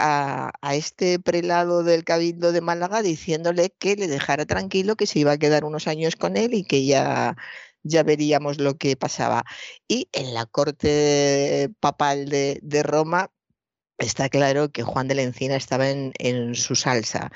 a, 0.00 0.52
este 0.74 1.18
prelado 1.18 1.82
del 1.84 2.04
Cabildo 2.04 2.52
de 2.52 2.60
Málaga 2.60 3.02
diciéndole 3.02 3.70
que 3.70 3.96
le 3.96 4.08
dejara 4.08 4.46
tranquilo, 4.46 4.96
que 4.96 5.06
se 5.06 5.20
iba 5.20 5.32
a 5.32 5.38
quedar 5.38 5.64
unos 5.64 5.86
años 5.88 6.16
con 6.16 6.36
él 6.36 6.54
y 6.54 6.64
que 6.64 6.84
ya, 6.86 7.36
ya 7.82 8.02
veríamos 8.02 8.58
lo 8.58 8.76
que 8.76 8.96
pasaba. 8.96 9.44
Y 9.88 10.08
en 10.12 10.34
la 10.34 10.46
corte 10.46 11.70
papal 11.80 12.28
de, 12.28 12.60
de 12.62 12.82
Roma 12.82 13.30
está 14.00 14.28
claro 14.28 14.70
que 14.70 14.82
Juan 14.82 15.08
de 15.08 15.14
la 15.14 15.22
Encina 15.22 15.56
estaba 15.56 15.88
en, 15.88 16.54
su 16.54 16.74
salsa. 16.74 17.30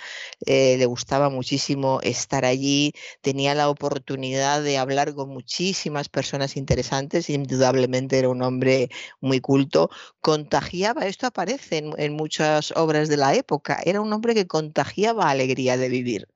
Eh, 0.46 0.76
le 0.78 0.86
gustaba 0.86 1.28
muchísimo 1.30 2.00
estar 2.02 2.44
allí, 2.44 2.92
tenía 3.20 3.54
la 3.54 3.68
oportunidad 3.68 4.62
de 4.62 4.78
hablar 4.78 5.14
con 5.14 5.28
muchísimas 5.28 6.08
personas 6.08 6.56
interesantes, 6.56 7.30
indudablemente 7.30 8.18
era 8.18 8.28
un 8.28 8.42
hombre 8.42 8.88
muy 9.20 9.40
culto, 9.40 9.90
contagiaba, 10.20 11.06
esto 11.06 11.26
aparece 11.26 11.84
en 11.96 12.12
muchas 12.14 12.72
obras 12.76 13.08
de 13.08 13.16
la 13.18 13.34
época, 13.34 13.80
era 13.84 14.00
un 14.00 14.12
hombre 14.12 14.34
que 14.34 14.46
contagiaba 14.46 15.30
alegría 15.30 15.76
de 15.76 15.88
vivir. 15.88 16.28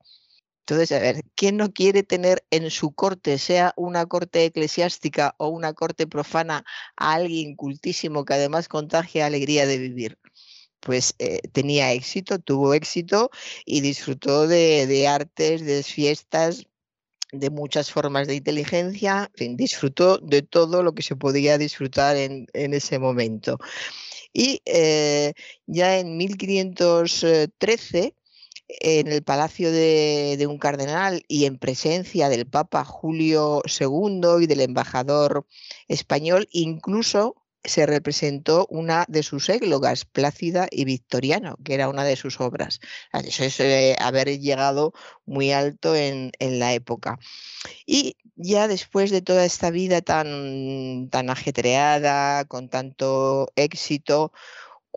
Entonces, 0.69 0.95
a 0.95 0.99
ver, 0.99 1.23
¿quién 1.33 1.57
no 1.57 1.73
quiere 1.73 2.03
tener 2.03 2.45
en 2.51 2.69
su 2.69 2.91
corte, 2.91 3.39
sea 3.39 3.73
una 3.75 4.05
corte 4.05 4.45
eclesiástica 4.45 5.33
o 5.39 5.47
una 5.47 5.73
corte 5.73 6.05
profana, 6.05 6.63
a 6.95 7.13
alguien 7.13 7.55
cultísimo 7.55 8.23
que 8.23 8.35
además 8.35 8.67
contagia 8.67 9.25
alegría 9.25 9.65
de 9.65 9.79
vivir? 9.79 10.19
Pues 10.79 11.15
eh, 11.17 11.41
tenía 11.53 11.91
éxito, 11.93 12.37
tuvo 12.37 12.75
éxito 12.75 13.31
y 13.65 13.81
disfrutó 13.81 14.47
de, 14.47 15.07
artes, 15.07 15.65
de 15.65 15.81
fiestas, 15.81 16.67
de 17.31 17.49
muchas 17.49 17.91
formas 17.91 18.27
de 18.27 18.35
inteligencia, 18.35 19.31
disfrutó 19.37 20.19
de 20.19 20.43
todo 20.43 20.83
lo 20.83 20.93
que 20.93 21.01
se 21.01 21.15
podía 21.15 21.57
disfrutar 21.57 22.15
en, 22.15 22.45
ese 22.53 22.99
momento. 22.99 23.57
Y 24.33 24.61
eh, 24.65 25.33
ya 25.65 25.97
en 25.97 26.15
1513 26.15 28.13
en 28.69 29.07
el 29.07 29.23
palacio 29.23 29.71
de, 29.71 30.45
un 30.47 30.59
cardenal 30.59 31.23
y 31.27 31.45
en 31.45 31.57
presencia 31.57 32.29
del 32.29 32.45
Papa 32.45 32.85
Julio 32.85 33.63
II 33.65 34.41
y 34.41 34.47
del 34.47 34.61
embajador 34.61 35.47
español, 35.87 36.47
incluso 36.51 37.35
se 37.63 37.85
representó 37.85 38.67
una 38.69 39.05
de 39.09 39.23
sus 39.23 39.49
églogas, 39.49 40.05
Plácida 40.05 40.67
y 40.71 40.85
Victoriano, 40.85 41.57
que 41.65 41.73
era 41.73 41.89
una 41.89 42.05
de 42.05 42.15
sus 42.15 42.39
obras. 42.39 42.79
Eso 43.11 43.43
es 43.43 43.59
eh, 43.59 43.97
haber 43.99 44.39
llegado 44.39 44.93
muy 45.25 45.51
alto 45.51 45.95
en, 45.95 46.31
en, 46.39 46.59
la 46.59 46.73
época. 46.73 47.19
Y 47.85 48.15
ya 48.35 48.69
después 48.69 49.11
de 49.11 49.21
toda 49.21 49.43
esta 49.43 49.71
vida 49.71 50.01
tan, 50.01 51.09
tan 51.09 51.29
ajetreada, 51.29 52.45
con 52.45 52.69
tanto 52.69 53.51
éxito, 53.57 54.31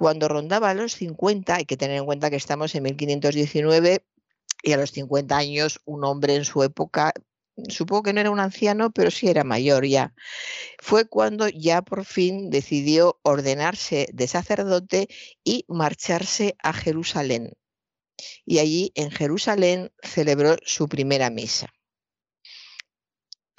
cuando 0.03 0.27
rondaba 0.27 0.75
los 0.75 0.97
50, 0.97 1.55
hay 1.55 1.65
que 1.65 1.77
tener 1.77 1.99
en 1.99 2.07
cuenta 2.07 2.29
que 2.29 2.35
estamos 2.35 2.75
en 2.75 2.83
1519 2.83 4.05
y 4.65 4.73
a 4.73 4.77
los 4.77 4.91
50 4.91 5.37
años 5.37 5.81
un 5.85 6.05
hombre 6.05 6.35
en 6.35 6.45
su 6.45 6.65
época, 6.65 7.13
supongo 7.69 8.03
que 8.03 8.13
no 8.13 8.21
era 8.21 8.33
un 8.33 8.41
anciano, 8.41 8.91
pero 8.91 9.13
sí 9.13 9.29
era 9.29 9.45
mayor 9.45 9.87
ya, 9.87 10.13
fue 10.81 11.09
cuando 11.09 11.49
ya 11.49 11.83
por 11.83 12.05
fin 12.05 12.51
decidió 12.51 13.21
ordenarse 13.23 14.09
de 14.13 14.27
sacerdote 14.27 15.07
y 15.45 15.67
marcharse 15.69 16.57
a 16.65 16.73
Jerusalén. 16.73 17.53
Y 18.45 18.59
allí 18.59 18.91
en 18.97 19.13
Jerusalén 19.13 19.93
celebró 20.03 20.57
su 20.65 20.89
primera 20.89 21.31
misa. 21.31 21.73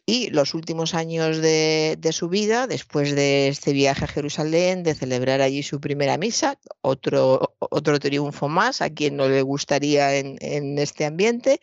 Y 0.05 0.29
los 0.31 0.53
últimos 0.53 0.95
años 0.95 1.38
de, 1.38 1.98
su 2.12 2.27
vida, 2.27 2.67
después 2.67 3.15
de 3.15 3.48
este 3.48 3.72
viaje 3.72 4.03
a 4.03 4.07
Jerusalén, 4.07 4.83
de 4.83 4.95
celebrar 4.95 5.41
allí 5.41 5.63
su 5.63 5.79
primera 5.79 6.17
misa, 6.17 6.60
otro, 6.81 7.55
otro 7.60 8.00
triunfo 8.00 8.50
más 8.50 8.81
a 8.81 8.89
quien 8.89 9.15
no 9.15 9.29
le 9.29 9.41
gustaría 9.43 10.17
en, 10.17 10.77
este 10.77 11.05
ambiente, 11.05 11.62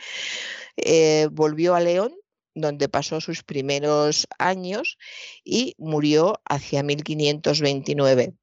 eh, 0.76 1.28
volvió 1.30 1.74
a 1.74 1.80
León, 1.80 2.14
donde 2.54 2.88
pasó 2.88 3.20
sus 3.20 3.42
primeros 3.42 4.26
años 4.38 4.96
y 5.44 5.74
murió 5.78 6.40
hacia 6.46 6.82
1529. 6.82 8.34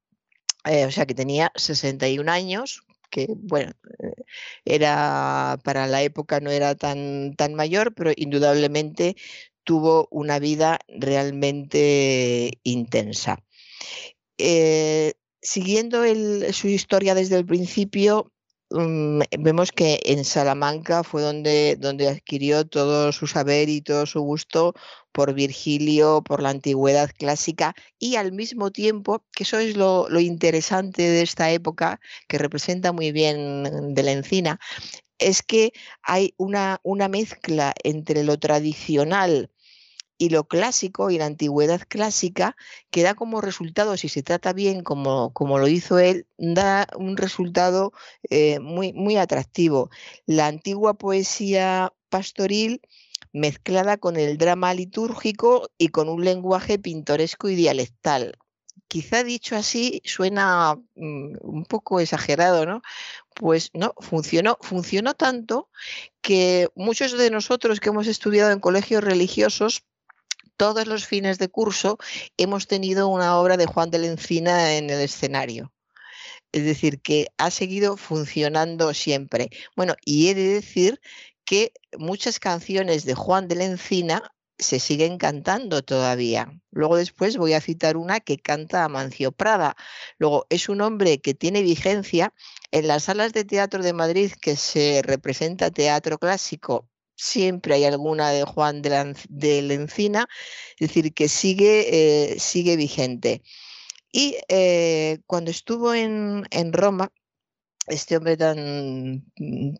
Eh, 0.64 0.84
o 0.86 0.90
sea 0.92 1.06
que 1.06 1.14
tenía 1.14 1.52
61 1.56 2.30
años, 2.30 2.82
que 3.10 3.26
bueno, 3.30 3.72
eh, 4.00 4.24
era 4.64 5.58
para 5.64 5.86
la 5.86 6.02
época 6.02 6.40
no 6.40 6.50
era 6.50 6.74
tan, 6.74 7.34
tan 7.36 7.54
mayor, 7.54 7.94
pero 7.94 8.12
indudablemente 8.14 9.16
tuvo 9.68 10.08
una 10.10 10.38
vida 10.38 10.78
realmente 10.88 12.58
intensa. 12.62 13.44
Eh, 14.38 15.12
siguiendo 15.42 16.04
su 16.54 16.68
historia 16.68 17.14
desde 17.14 17.36
el 17.36 17.44
principio, 17.44 18.32
mm, 18.70 19.20
vemos 19.40 19.70
que 19.70 20.00
en 20.06 20.24
Salamanca 20.24 21.04
fue 21.04 21.20
donde, 21.20 21.76
donde 21.78 22.08
adquirió 22.08 22.66
todo 22.66 23.12
su 23.12 23.26
saber 23.26 23.68
y 23.68 23.82
todo 23.82 24.06
su 24.06 24.22
gusto 24.22 24.72
por 25.12 25.34
Virgilio, 25.34 26.22
por 26.22 26.40
la 26.42 26.48
antigüedad 26.48 27.10
clásica 27.14 27.74
y 27.98 28.16
al 28.16 28.32
mismo 28.32 28.70
tiempo, 28.70 29.22
que 29.32 29.42
eso 29.42 29.58
es 29.58 29.76
lo, 29.76 30.08
interesante 30.18 31.02
de 31.02 31.20
esta 31.20 31.50
época, 31.50 32.00
que 32.26 32.38
representa 32.38 32.92
muy 32.92 33.12
bien 33.12 33.94
de 33.94 34.02
la 34.02 34.12
encina, 34.12 34.58
es 35.18 35.42
que 35.42 35.72
hay 36.02 36.32
una, 36.38 36.80
una 36.84 37.08
mezcla 37.08 37.74
entre 37.84 38.24
lo 38.24 38.38
tradicional, 38.38 39.50
y 40.18 40.30
lo 40.30 40.44
clásico 40.44 41.10
y 41.10 41.18
la 41.18 41.26
antigüedad 41.26 41.80
clásica 41.88 42.56
que 42.90 43.02
da 43.02 43.14
como 43.14 43.40
resultado, 43.40 43.96
si 43.96 44.08
se 44.08 44.22
trata 44.22 44.52
bien 44.52 44.82
como, 44.82 45.32
como 45.32 45.58
lo 45.58 45.68
hizo 45.68 45.98
él, 45.98 46.26
da 46.36 46.88
un 46.96 47.16
resultado 47.16 47.92
eh, 48.28 48.58
muy, 48.58 48.92
muy 48.92 49.16
atractivo. 49.16 49.90
La 50.26 50.48
antigua 50.48 50.94
poesía 50.94 51.92
pastoril 52.08 52.82
mezclada 53.32 53.96
con 53.98 54.16
el 54.16 54.38
drama 54.38 54.74
litúrgico 54.74 55.70
y 55.78 55.88
con 55.88 56.08
un 56.08 56.24
lenguaje 56.24 56.78
pintoresco 56.78 57.48
y 57.48 57.54
dialectal. 57.54 58.38
Quizá 58.88 59.22
dicho 59.22 59.54
así 59.54 60.00
suena 60.04 60.76
mm, 60.94 61.36
un 61.42 61.64
poco 61.64 62.00
exagerado, 62.00 62.64
¿no? 62.64 62.80
Pues 63.34 63.70
no, 63.74 63.94
funcionó, 63.98 64.56
funcionó 64.62 65.14
tanto 65.14 65.68
que 66.22 66.68
muchos 66.74 67.12
de 67.12 67.30
nosotros 67.30 67.80
que 67.80 67.90
hemos 67.90 68.06
estudiado 68.06 68.50
en 68.50 68.60
colegios 68.60 69.04
religiosos 69.04 69.84
todos 70.58 70.86
los 70.88 71.06
fines 71.06 71.38
de 71.38 71.48
curso 71.48 71.98
hemos 72.36 72.66
tenido 72.66 73.08
una 73.08 73.38
obra 73.38 73.56
de 73.56 73.66
Juan 73.66 73.90
de 73.90 73.98
la 73.98 74.08
Encina 74.08 74.74
en 74.74 74.90
el 74.90 75.00
escenario. 75.00 75.72
Es 76.52 76.64
decir, 76.64 77.00
que 77.00 77.28
ha 77.38 77.50
seguido 77.50 77.96
funcionando 77.96 78.92
siempre. 78.92 79.50
Bueno, 79.76 79.94
y 80.04 80.28
he 80.28 80.34
de 80.34 80.48
decir 80.48 81.00
que 81.44 81.72
muchas 81.96 82.40
canciones 82.40 83.04
de 83.04 83.14
Juan 83.14 83.48
de 83.48 83.54
la 83.54 83.64
Encina 83.64 84.34
se 84.58 84.80
siguen 84.80 85.18
cantando 85.18 85.82
todavía. 85.82 86.60
Luego 86.72 86.96
después 86.96 87.36
voy 87.36 87.52
a 87.52 87.60
citar 87.60 87.96
una 87.96 88.18
que 88.18 88.38
canta 88.38 88.82
Amancio 88.82 89.30
Prada. 89.30 89.76
Luego 90.18 90.46
es 90.50 90.68
un 90.68 90.80
hombre 90.80 91.20
que 91.20 91.34
tiene 91.34 91.62
vigencia 91.62 92.34
en 92.72 92.88
las 92.88 93.04
salas 93.04 93.32
de 93.32 93.44
teatro 93.44 93.82
de 93.84 93.92
Madrid 93.92 94.32
que 94.40 94.56
se 94.56 95.02
representa 95.04 95.70
teatro 95.70 96.18
clásico 96.18 96.88
siempre 97.18 97.74
hay 97.74 97.84
alguna 97.84 98.30
de 98.30 98.44
Juan 98.44 98.80
de 98.82 98.90
la, 98.90 99.74
Encina, 99.74 100.28
es 100.78 100.88
decir, 100.88 101.12
que 101.12 101.28
sigue, 101.28 102.32
eh, 102.32 102.38
sigue 102.38 102.76
vigente. 102.76 103.42
Y 104.12 104.36
eh, 104.48 105.18
cuando 105.26 105.50
estuvo 105.50 105.92
en, 105.94 106.46
en 106.50 106.72
Roma, 106.72 107.12
este 107.88 108.16
hombre 108.16 108.36
tan 108.36 109.24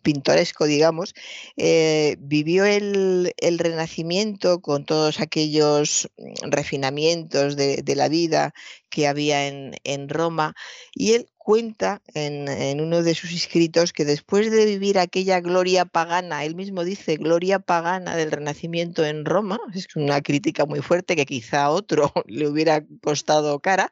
pintoresco, 0.02 0.66
digamos, 0.66 1.14
eh, 1.56 2.16
vivió 2.18 2.64
el, 2.64 3.32
renacimiento 3.58 4.60
con 4.60 4.84
todos 4.84 5.20
aquellos 5.20 6.10
refinamientos 6.42 7.56
de, 7.56 7.82
la 7.96 8.08
vida 8.08 8.52
que 8.90 9.06
había 9.06 9.46
en, 9.46 10.08
Roma 10.08 10.54
y 10.94 11.12
él 11.14 11.28
cuenta 11.48 12.02
en, 12.12 12.78
uno 12.78 13.02
de 13.02 13.14
sus 13.14 13.32
escritos 13.32 13.94
que 13.94 14.04
después 14.04 14.50
de 14.50 14.66
vivir 14.66 14.98
aquella 14.98 15.40
gloria 15.40 15.86
pagana, 15.86 16.44
él 16.44 16.54
mismo 16.54 16.84
dice 16.84 17.16
gloria 17.16 17.58
pagana 17.58 18.16
del 18.16 18.30
renacimiento 18.30 19.02
en 19.02 19.24
Roma, 19.24 19.58
es 19.74 19.86
una 19.96 20.20
crítica 20.20 20.66
muy 20.66 20.82
fuerte 20.82 21.16
que 21.16 21.24
quizá 21.24 21.62
a 21.62 21.70
otro 21.70 22.12
le 22.26 22.46
hubiera 22.46 22.84
costado 23.02 23.60
cara, 23.60 23.90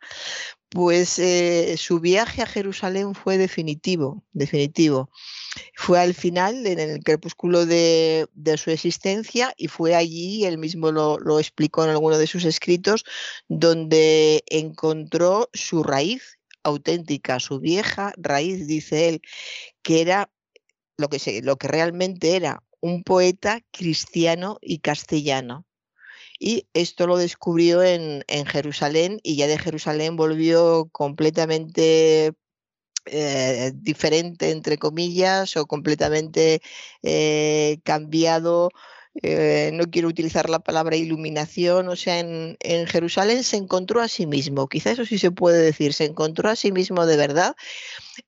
pues 0.68 1.18
eh, 1.18 1.76
su 1.78 1.98
viaje 1.98 2.42
a 2.42 2.46
Jerusalén 2.46 3.14
fue 3.14 3.38
definitivo, 3.38 4.22
definitivo. 4.34 5.08
Fue 5.74 5.98
al 5.98 6.12
final, 6.12 6.66
en 6.66 6.78
el 6.78 7.02
crepúsculo 7.02 7.64
de, 7.64 8.28
su 8.58 8.70
existencia, 8.70 9.54
y 9.56 9.68
fue 9.68 9.94
allí, 9.94 10.44
él 10.44 10.58
mismo 10.58 10.92
lo, 10.92 11.18
lo, 11.18 11.38
explicó 11.38 11.84
en 11.84 11.90
alguno 11.90 12.18
de 12.18 12.26
sus 12.26 12.44
escritos, 12.44 13.06
donde 13.48 14.44
encontró 14.50 15.48
su 15.54 15.82
raíz 15.82 16.35
auténtica, 16.66 17.40
su 17.40 17.60
vieja 17.60 18.12
raíz, 18.16 18.66
dice 18.66 19.08
él, 19.08 19.22
que 19.82 20.00
era 20.00 20.30
lo 20.98 21.08
que, 21.08 21.42
lo 21.42 21.56
que 21.56 21.68
realmente 21.68 22.36
era 22.36 22.62
un 22.80 23.02
poeta 23.02 23.60
cristiano 23.72 24.58
y 24.60 24.78
castellano 24.80 25.66
y 26.38 26.68
esto 26.74 27.06
lo 27.06 27.16
descubrió 27.16 27.82
en, 27.82 28.22
Jerusalén 28.46 29.20
y 29.22 29.36
ya 29.36 29.46
de 29.46 29.58
Jerusalén 29.58 30.16
volvió 30.16 30.88
completamente 30.92 32.32
eh, 33.06 33.72
diferente, 33.74 34.50
entre 34.50 34.78
comillas, 34.78 35.56
o 35.56 35.66
completamente 35.66 36.60
eh, 37.02 37.78
cambiado. 37.84 38.70
Eh, 39.22 39.70
no 39.72 39.84
quiero 39.90 40.08
utilizar 40.08 40.50
la 40.50 40.58
palabra 40.58 40.96
iluminación, 40.96 41.88
o 41.88 41.96
sea, 41.96 42.18
en, 42.18 42.56
Jerusalén 42.86 43.44
se 43.44 43.56
encontró 43.56 44.00
a 44.00 44.08
sí 44.08 44.26
mismo, 44.26 44.68
quizá 44.68 44.90
eso 44.90 45.06
sí 45.06 45.18
se 45.18 45.30
puede 45.30 45.58
decir, 45.62 45.94
se 45.94 46.04
encontró 46.04 46.50
a 46.50 46.56
sí 46.56 46.70
mismo 46.70 47.06
de 47.06 47.16
verdad, 47.16 47.56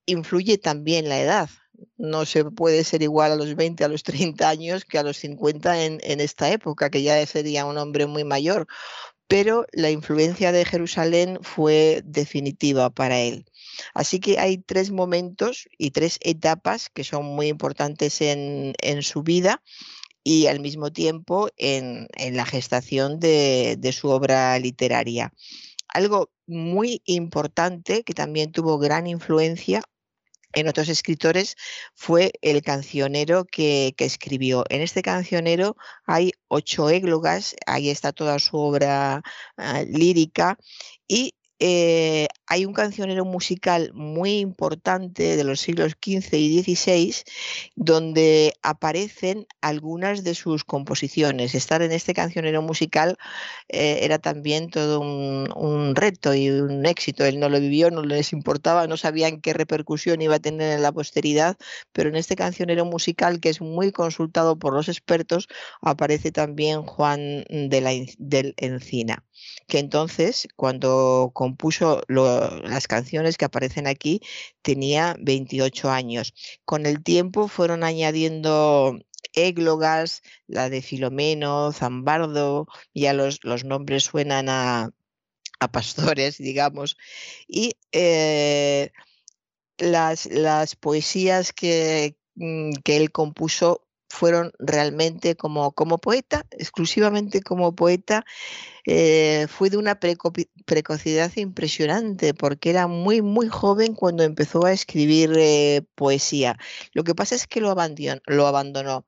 influye 0.07 0.57
también 0.57 1.09
la 1.09 1.21
edad, 1.21 1.51
no 1.97 2.25
se 2.25 2.45
puede 2.45 2.85
ser 2.85 3.03
igual 3.03 3.33
a 3.33 3.37
los 3.37 3.55
20, 3.55 3.85
a 3.85 3.89
los 3.89 4.03
30 4.03 4.49
años 4.49 4.85
que 4.85 4.99
a 4.99 5.03
los 5.03 5.19
50 5.19 5.85
en, 5.85 6.21
esta 6.21 6.51
época, 6.51 6.91
que 6.91 7.03
ya 7.03 7.25
sería 7.27 7.67
un 7.67 7.79
hombre 7.79 8.07
muy 8.07 8.25
mayor. 8.25 8.67
Pero 9.29 9.67
la 9.73 9.91
influencia 9.91 10.53
de 10.53 10.65
Jerusalén 10.65 11.39
fue 11.43 12.01
definitiva 12.05 12.89
para 12.89 13.21
él. 13.21 13.45
Así 13.93 14.21
que 14.21 14.39
hay 14.39 14.57
tres 14.57 14.91
momentos 14.91 15.69
y 15.77 15.91
tres 15.91 16.19
etapas 16.23 16.89
que 16.89 17.05
son 17.05 17.27
muy 17.27 17.49
importantes 17.49 18.23
en, 18.23 18.75
su 19.03 19.23
vida 19.23 19.63
y 20.25 20.47
al 20.47 20.61
mismo 20.61 20.93
tiempo 20.93 21.49
en, 21.57 22.09
la 22.33 22.45
gestación 22.47 23.19
de, 23.21 23.91
su 23.93 24.09
obra 24.09 24.59
literaria. 24.59 25.33
Algo 25.89 26.31
muy 26.47 27.03
importante 27.07 28.05
que 28.05 28.15
también 28.15 28.53
tuvo 28.53 28.79
gran 28.79 29.07
influencia 29.07 29.83
en 30.55 30.67
otros 30.69 30.89
escritores 30.89 31.57
fue 31.95 32.33
el 32.43 32.63
cancionero 32.63 33.45
que, 33.45 33.95
escribió. 33.99 34.65
En 34.71 34.81
este 34.81 35.03
cancionero 35.03 35.77
hay 36.07 36.33
ocho 36.49 36.89
églogas, 36.91 37.55
ahí 37.67 37.91
está 37.91 38.13
toda 38.13 38.39
su 38.39 38.57
obra 38.57 39.23
ah, 39.57 39.83
lírica 39.87 40.59
y 41.07 41.35
eh, 41.61 42.29
hay 42.47 42.65
un 42.65 42.73
cancionero 42.73 43.25
musical 43.25 43.91
muy 43.95 44.39
importante 44.39 45.37
de 45.37 45.45
los 45.45 45.61
siglos 45.61 45.93
XV 45.93 46.35
y 46.35 46.63
XVI 46.63 47.15
donde 47.75 48.55
aparecen 48.63 49.47
algunas 49.61 50.25
de 50.25 50.35
sus 50.35 50.65
composiciones. 50.65 51.55
Estar 51.55 51.83
en 51.83 51.93
este 51.93 52.15
cancionero 52.15 52.63
musical 52.63 53.17
eh, 53.69 54.01
era 54.03 54.19
también 54.19 54.71
todo 54.71 55.01
un, 55.01 55.95
reto 55.97 56.35
y 56.35 56.51
un 56.51 56.87
éxito. 56.87 57.25
Él 57.25 57.41
no 57.41 57.49
lo 57.49 57.61
vivió, 57.61 57.91
no 57.91 58.03
les 58.03 58.33
importaba, 58.33 58.87
no 58.87 58.97
sabían 58.97 59.41
qué 59.41 59.53
repercusión 59.53 60.23
iba 60.23 60.37
a 60.37 60.41
tener 60.41 60.73
en 60.73 60.83
la 60.83 60.93
posteridad, 60.93 61.57
pero 61.93 62.09
en 62.09 62.17
este 62.17 62.37
cancionero 62.37 62.85
musical 62.85 63.41
que 63.41 63.49
es 63.51 63.61
muy 63.61 63.93
consultado 63.93 64.59
por 64.59 64.75
los 64.75 64.89
expertos 64.89 65.49
aparece 65.83 66.33
también 66.33 66.83
Juan 66.83 67.45
de 67.49 67.81
la, 67.81 67.91
del 68.19 68.55
Encina 68.59 69.25
que 69.67 69.79
entonces 69.79 70.49
cuando 70.57 71.31
compuso 71.35 72.03
las 72.09 72.87
canciones 72.89 73.37
que 73.37 73.45
aparecen 73.45 73.87
aquí 73.87 74.21
tenía 74.63 75.17
28 75.21 75.91
años. 75.91 76.35
Con 76.65 76.87
el 76.87 77.03
tiempo 77.03 77.49
fueron 77.49 77.85
añadiendo 77.85 78.99
églogas, 79.35 80.23
la 80.47 80.71
de 80.71 80.83
Filomeno, 80.83 81.73
Zambardo, 81.73 82.67
ya 82.95 83.13
los, 83.13 83.41
los 83.45 83.65
nombres 83.65 84.05
suenan 84.05 84.49
a, 84.49 84.91
pastores, 85.73 86.39
digamos, 86.39 86.97
y 87.47 87.73
eh, 87.93 88.91
las, 89.79 90.27
las, 90.27 90.77
poesías 90.77 91.53
que, 91.53 92.17
mm, 92.37 92.73
que 92.85 92.97
él 92.97 93.13
compuso 93.13 93.88
fueron 94.09 94.53
realmente 94.59 95.37
como, 95.37 95.73
como 95.73 95.99
poeta, 95.99 96.47
exclusivamente 96.51 97.43
como 97.43 97.75
poeta, 97.75 98.25
eh, 98.87 99.47
fue 99.49 99.71
de 99.71 99.77
una 99.77 99.99
precocidad 100.01 101.33
impresionante 101.37 102.35
porque 102.35 102.71
era 102.71 102.87
muy, 102.87 103.23
muy 103.23 103.49
joven 103.49 103.95
cuando 103.95 104.23
empezó 104.23 104.65
a 104.65 104.73
escribir 104.73 105.33
eh, 105.37 105.83
poesía. 105.95 106.59
Lo 106.93 107.05
que 107.05 107.15
pasa 107.15 107.35
es 107.35 107.47
que 107.47 107.61
lo 107.61 107.75
lo 108.27 108.47
abandonó. 108.47 109.07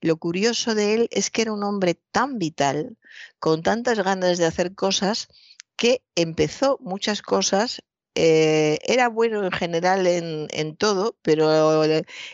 Lo 0.00 0.16
curioso 0.16 0.74
de 0.74 0.94
él 0.94 1.08
es 1.12 1.30
que 1.30 1.42
era 1.42 1.52
un 1.52 1.62
hombre 1.62 1.94
tan 2.10 2.38
vital, 2.38 2.98
con 3.38 3.62
tantas 3.62 4.02
ganas 4.02 4.36
de 4.38 4.46
hacer 4.46 4.74
cosas, 4.74 5.28
que 5.76 6.02
empezó 6.16 6.76
muchas 6.80 7.22
cosas 7.22 7.82
eh, 8.14 8.78
era 8.84 9.08
bueno 9.08 9.44
en 9.44 9.50
general 9.52 10.06
en, 10.06 10.76
todo, 10.76 11.16
pero 11.22 11.82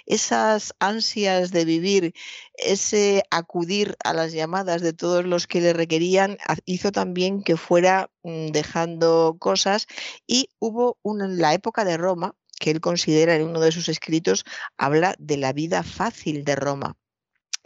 esas 0.07 0.75
ansias 0.81 1.53
de 1.53 1.65
vivir, 1.65 2.15
ese 2.55 3.23
acudir 3.31 3.97
a 4.05 4.13
las 4.13 4.33
llamadas 4.33 4.83
de 4.83 4.93
todos 4.93 5.25
los 5.25 5.47
que 5.47 5.61
le 5.61 5.73
requerían, 5.73 6.39
hizo 6.65 6.93
también 6.93 7.43
que 7.43 7.57
fuera 7.57 8.11
mm, 8.23 8.49
dejando 8.49 9.37
cosas 9.39 9.87
y 10.27 10.49
hubo 10.59 10.99
una, 11.03 11.29
la 11.29 11.55
época 11.55 11.85
de 11.85 11.97
Roma, 11.97 12.35
que 12.59 12.71
él 12.71 12.81
considera 12.81 13.37
en 13.37 13.45
uno 13.45 13.61
de 13.61 13.73
sus 13.73 13.89
escritos, 13.89 14.45
habla 14.77 15.15
de 15.19 15.37
la 15.37 15.53
vida 15.53 15.83
fácil 15.83 16.45
de 16.45 16.57
Roma. 16.57 16.97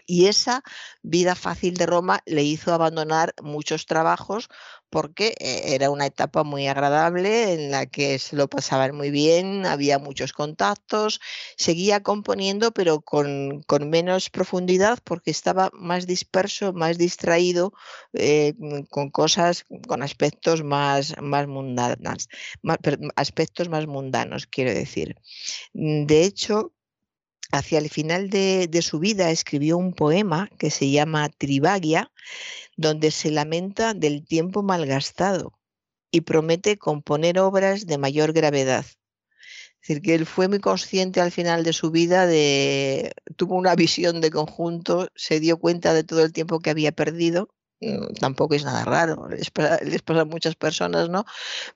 Y 0.06 0.26
esa 0.26 0.62
vida 1.02 1.34
fácil 1.34 1.74
de 1.74 1.86
Roma 1.86 2.22
le 2.26 2.42
hizo 2.42 2.72
abandonar 2.72 3.34
muchos 3.42 3.86
trabajos 3.86 4.48
porque 4.90 5.34
eh, 5.38 5.74
era 5.74 5.90
una 5.90 6.06
etapa 6.06 6.44
muy 6.44 6.66
agradable 6.66 7.54
en 7.54 7.70
la 7.70 7.86
que 7.86 8.18
se 8.18 8.36
lo 8.36 8.48
pasaban 8.48 8.94
muy 8.94 9.10
bien, 9.10 9.64
había 9.64 9.98
muchos 9.98 10.32
contactos, 10.32 11.20
seguía 11.56 12.02
componiendo 12.02 12.72
pero 12.72 13.00
con, 13.00 13.64
menos 13.88 14.28
profundidad 14.28 14.98
porque 15.02 15.30
estaba 15.30 15.70
más 15.72 16.06
disperso, 16.06 16.72
más 16.72 16.98
distraído 16.98 17.72
eh, 18.12 18.54
con 18.90 19.10
cosas, 19.10 19.64
con 19.88 20.02
aspectos 20.02 20.62
más, 20.62 21.14
más 21.22 21.46
mundanas, 21.46 22.28
aspectos 23.16 23.68
más 23.68 23.86
mundanos, 23.86 24.46
quiero 24.46 24.74
decir. 24.74 25.16
De 25.72 26.24
hecho, 26.24 26.72
hacia 27.52 27.78
el 27.78 27.90
final 27.90 28.30
de, 28.30 28.68
su 28.82 28.98
vida 28.98 29.30
escribió 29.30 29.76
un 29.76 29.92
poema 29.92 30.48
que 30.58 30.70
se 30.70 30.90
llama 30.90 31.28
Trivagia, 31.28 32.10
donde 32.76 33.10
se 33.10 33.30
lamenta 33.30 33.94
del 33.94 34.24
tiempo 34.24 34.62
malgastado 34.62 35.52
y 36.10 36.22
promete 36.22 36.78
componer 36.78 37.38
obras 37.38 37.86
de 37.86 37.98
mayor 37.98 38.32
gravedad. 38.32 38.86
Es 39.82 39.88
decir, 39.88 40.02
que 40.02 40.14
él 40.14 40.26
fue 40.26 40.48
muy 40.48 40.60
consciente 40.60 41.20
al 41.20 41.30
final 41.30 41.62
de 41.62 41.72
su 41.72 41.90
vida 41.90 42.26
de, 42.26 43.12
tuvo 43.36 43.56
una 43.56 43.74
visión 43.76 44.20
de 44.20 44.30
conjunto, 44.30 45.08
se 45.14 45.38
dio 45.38 45.58
cuenta 45.58 45.92
de 45.92 46.04
todo 46.04 46.24
el 46.24 46.32
tiempo 46.32 46.58
que 46.58 46.70
había 46.70 46.92
perdido 46.92 47.50
tampoco 48.20 48.54
es 48.54 48.64
nada 48.64 48.84
raro, 48.84 49.28
les 49.30 49.50
pasa, 49.50 49.80
a 50.20 50.24
muchas 50.24 50.54
personas, 50.54 51.08
¿no? 51.08 51.24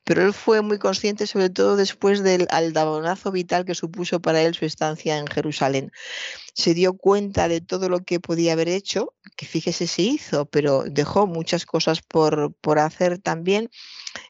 Pero 0.05 0.23
él 0.23 0.33
fue 0.33 0.63
muy 0.63 0.79
consciente, 0.79 1.27
sobre 1.27 1.51
todo 1.51 1.77
después 1.77 2.23
del 2.23 2.47
aldabonazo 2.51 3.33
vital 3.33 3.65
que 3.65 3.75
supuso 3.75 4.21
para 4.21 4.43
él 4.43 4.55
su 4.55 4.65
estancia 4.65 5.19
en 5.19 5.27
Jerusalén. 5.27 5.93
Se 6.55 6.75
dio 6.75 6.95
cuenta 6.97 7.49
de 7.49 7.61
todo 7.61 7.89
lo 7.89 8.01
que 8.05 8.21
podía 8.21 8.53
haber 8.53 8.69
hecho, 8.69 9.15
que 9.37 9.47
fíjese 9.47 9.87
se 9.87 10.03
hizo, 10.03 10.47
pero 10.47 10.85
dejó 10.85 11.27
muchas 11.27 11.67
cosas 11.67 12.01
por, 12.03 12.55
por 12.55 12.79
hacer 12.79 13.19
también. 13.19 13.71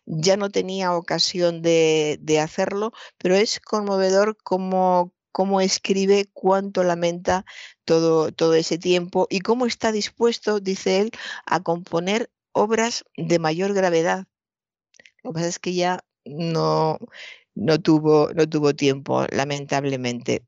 Ya 0.07 0.37
no 0.37 0.51
tenía 0.51 0.95
ocasión 0.95 1.62
de, 1.62 2.19
de 2.21 2.41
hacerlo, 2.41 2.93
pero 3.19 3.37
es 3.37 3.61
conmovedor 3.61 4.37
como 4.43 5.15
cómo 5.37 5.61
escribe, 5.61 6.31
cuánto 6.33 6.83
lamenta 6.83 7.44
todo, 7.85 8.33
todo 8.33 8.55
ese 8.55 8.79
tiempo 8.79 9.27
y 9.29 9.40
cómo 9.40 9.66
está 9.66 9.92
dispuesto, 9.92 10.61
dice 10.61 11.01
él, 11.01 11.11
a 11.44 11.62
componer 11.62 12.31
obras 12.53 13.05
de 13.18 13.38
mayor 13.38 13.75
gravedad. 13.75 14.25
Lo 15.22 15.33
que 15.33 15.35
pasa 15.35 15.49
es 15.49 15.59
que 15.59 15.75
ya 15.75 16.03
no, 16.25 16.99
no, 17.55 17.79
tuvo, 17.79 18.31
no 18.33 18.49
tuvo 18.49 18.75
tiempo, 18.75 19.27
lamentablemente. 19.31 20.46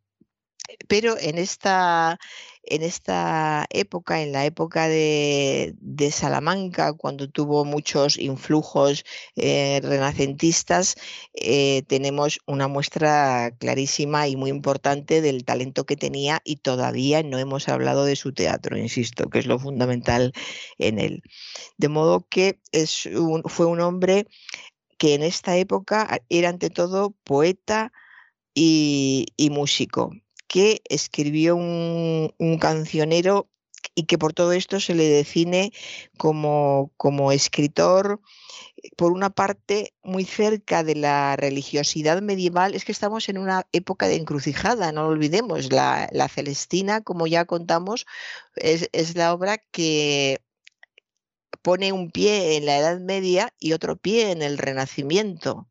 Pero 0.87 1.17
en 1.19 1.39
esta, 1.39 2.19
en 2.63 2.83
esta 2.83 3.67
época, 3.71 4.23
en 4.23 4.33
la 4.33 4.45
época 4.45 4.89
de, 4.89 5.75
Salamanca, 6.13 6.93
cuando 6.93 7.29
tuvo 7.29 7.65
muchos 7.65 8.19
influjos 8.19 9.05
eh, 9.37 9.81
renacentistas, 9.83 10.97
eh, 11.35 11.83
tenemos 11.89 12.41
una 12.47 12.69
muestra 12.69 13.51
clarísima 13.59 14.29
y 14.29 14.37
muy 14.37 14.51
importante 14.51 15.21
del 15.23 15.45
talento 15.45 15.87
que 15.87 15.97
tenía 15.97 16.41
y 16.45 16.57
todavía 16.57 17.23
no 17.23 17.39
hemos 17.39 17.69
hablado 17.69 18.05
de 18.05 18.17
su 18.17 18.33
teatro, 18.33 18.77
insisto, 18.77 19.31
que 19.31 19.39
es 19.39 19.47
lo 19.47 19.59
fundamental 19.59 20.33
en 20.79 20.99
él. 20.99 21.23
De 21.79 21.89
modo 21.89 22.27
que 22.29 22.61
es 22.73 23.09
fue 23.47 23.67
un 23.67 23.81
hombre 23.81 24.27
que 24.99 25.15
en 25.15 25.23
esta 25.23 25.57
época 25.57 26.21
era 26.29 26.51
ante 26.51 26.71
todo 26.71 27.15
poeta 27.25 27.93
y 28.55 29.27
músico 29.53 30.11
que 30.49 30.83
escribió 30.89 31.57
un, 31.57 32.59
cancionero 32.61 33.49
y 33.95 34.05
que 34.05 34.19
por 34.19 34.33
todo 34.33 34.53
esto 34.53 34.81
se 34.81 34.95
le 34.95 35.05
define 35.09 35.73
como, 36.17 36.93
como 36.97 37.31
escritor, 37.31 38.21
por 38.97 39.13
una 39.13 39.31
parte, 39.31 39.95
muy 40.03 40.25
cerca 40.25 40.83
de 40.83 40.95
la 40.95 41.37
religiosidad 41.37 42.23
medieval, 42.23 42.75
es 42.75 42.85
que 42.85 42.93
estamos 42.93 43.29
en 43.29 43.39
una 43.39 43.67
época 43.73 44.09
de 44.09 44.17
encrucijada, 44.17 44.93
no 44.93 45.05
lo 45.05 45.09
olvidemos. 45.11 45.73
La, 45.73 46.09
Celestina, 46.29 47.03
como 47.03 47.27
ya 47.27 47.45
contamos, 47.45 48.07
es, 48.57 48.89
es, 48.93 49.17
la 49.17 49.33
obra 49.33 49.59
que 49.59 50.41
pone 51.63 51.93
un 51.93 52.11
pie 52.11 52.57
en 52.57 52.67
la 52.67 52.79
Edad 52.79 53.01
Media 53.01 53.53
y 53.59 53.73
otro 53.73 53.97
pie 53.97 54.31
en 54.31 54.43
el 54.43 54.59
Renacimiento. 54.59 55.69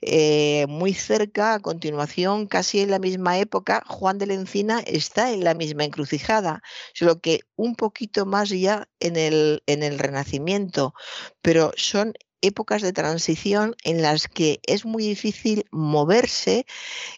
Eh, 0.00 0.66
muy 0.68 0.94
cerca, 0.94 1.54
a 1.54 1.60
continuación, 1.60 2.46
casi 2.46 2.80
en 2.80 2.90
la 2.90 2.98
misma 2.98 3.38
época, 3.38 3.82
Juan 3.86 4.18
de 4.18 4.26
la 4.26 4.34
Encina 4.34 4.80
está 4.80 5.32
en 5.32 5.44
la 5.44 5.54
misma 5.54 5.84
encrucijada, 5.84 6.62
solo 6.94 7.20
que 7.20 7.40
un 7.56 7.74
poquito 7.76 8.26
más 8.26 8.50
ya 8.50 8.88
en 9.00 9.16
el, 9.16 9.62
en 9.66 9.82
el 9.82 9.98
Renacimiento, 9.98 10.94
pero 11.40 11.72
son 11.76 12.14
épocas 12.40 12.82
de 12.82 12.92
transición 12.92 13.76
en 13.84 14.02
las 14.02 14.28
que 14.28 14.60
es 14.66 14.84
muy 14.84 15.04
difícil 15.04 15.64
moverse 15.70 16.66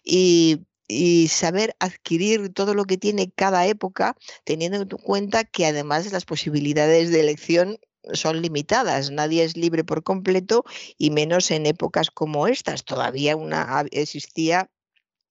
y 0.04 0.66
y 0.86 1.28
saber 1.28 1.74
adquirir 1.78 2.52
todo 2.52 2.74
lo 2.74 2.84
que 2.84 2.98
tiene 2.98 3.30
cada 3.30 3.66
época, 3.66 4.16
teniendo 4.44 4.82
en 4.82 4.88
cuenta 4.88 5.44
que 5.44 5.66
además 5.66 6.10
las 6.12 6.24
posibilidades 6.24 7.10
de 7.10 7.20
elección 7.20 7.78
son 8.12 8.42
limitadas, 8.42 9.10
nadie 9.10 9.44
es 9.44 9.56
libre 9.56 9.84
por 9.84 10.02
completo 10.02 10.64
y 10.98 11.10
menos 11.10 11.50
en 11.50 11.66
épocas 11.66 12.10
como 12.10 12.46
estas. 12.46 12.84
Todavía 12.84 13.36
una, 13.36 13.84
existía 13.90 14.70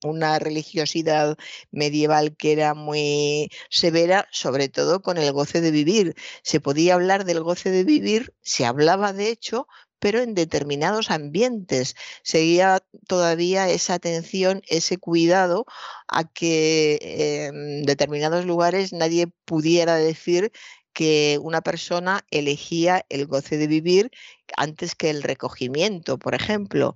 una 0.03 0.39
religiosidad 0.39 1.37
medieval 1.71 2.35
que 2.35 2.51
era 2.51 2.73
muy 2.73 3.49
severa, 3.69 4.27
sobre 4.31 4.69
todo 4.69 5.01
con 5.01 5.17
el 5.17 5.31
goce 5.31 5.61
de 5.61 5.71
vivir. 5.71 6.15
Se 6.43 6.59
podía 6.59 6.95
hablar 6.95 7.25
del 7.25 7.41
goce 7.41 7.71
de 7.71 7.83
vivir, 7.83 8.33
se 8.41 8.65
hablaba 8.65 9.13
de 9.13 9.29
hecho, 9.29 9.67
pero 9.99 10.19
en 10.19 10.33
determinados 10.33 11.09
ambientes. 11.11 11.95
Seguía 12.23 12.83
todavía 13.07 13.69
esa 13.69 13.93
atención, 13.93 14.61
ese 14.67 14.97
cuidado 14.97 15.65
a 16.09 16.25
que 16.25 17.47
en 17.47 17.83
determinados 17.83 18.45
lugares 18.45 18.91
nadie 18.91 19.27
pudiera 19.45 19.95
decir 19.95 20.51
que 20.93 21.39
una 21.41 21.61
persona 21.61 22.25
elegía 22.31 23.05
el 23.09 23.25
goce 23.25 23.57
de 23.57 23.67
vivir 23.67 24.11
antes 24.55 24.95
que 24.95 25.09
el 25.09 25.23
recogimiento, 25.23 26.17
por 26.17 26.35
ejemplo. 26.35 26.93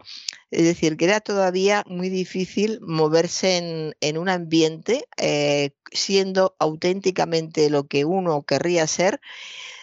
Es 0.52 0.64
decir, 0.64 0.98
que 0.98 1.06
era 1.06 1.20
todavía 1.20 1.84
muy 1.88 2.10
difícil 2.10 2.80
moverse 2.82 3.94
en, 4.00 4.18
un 4.18 4.30
ambiente 4.30 5.08
eh, 5.18 5.72
siendo 5.92 6.56
auténticamente 6.60 7.70
lo 7.70 7.88
que 7.88 8.06
uno 8.06 8.44
querría 8.44 8.88
ser 8.88 9.20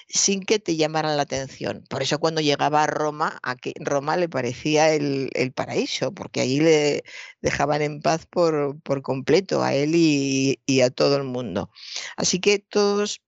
sin 0.09 0.43
que 0.45 0.59
te 0.59 0.77
llamaran 0.77 1.17
la 1.17 1.25
atención. 1.25 1.85
Por 1.89 2.03
eso 2.03 2.19
cuando 2.19 2.41
llegaba 2.41 2.85
a 2.85 2.87
Roma, 2.87 3.39
a 3.43 3.57
Roma 3.81 4.17
le 4.17 4.29
parecía 4.29 4.93
el, 4.93 5.31
paraíso, 5.55 6.13
porque 6.13 6.41
allí 6.41 6.61
le 6.61 7.05
dejaban 7.43 7.83
en 7.83 8.01
paz 8.01 8.27
por, 8.27 8.81
completo 9.03 9.63
a 9.63 9.75
él 9.75 9.95
y, 9.95 10.81
a 10.83 10.91
todo 10.91 11.17
el 11.17 11.25
mundo. 11.25 11.71
Así 12.17 12.41
que 12.41 12.59
todos 12.59 13.23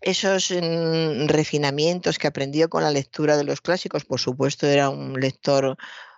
esos 0.00 0.50
mm, 0.50 1.26
refinamientos 1.26 2.18
que 2.18 2.26
aprendió 2.26 2.68
con 2.68 2.82
la 2.82 2.90
lectura 2.90 3.36
de 3.36 3.44
los 3.44 3.60
clásicos, 3.60 4.04
por 4.04 4.20
supuesto 4.20 4.66
era 4.66 4.88
un 4.88 5.20
lector 5.20 5.76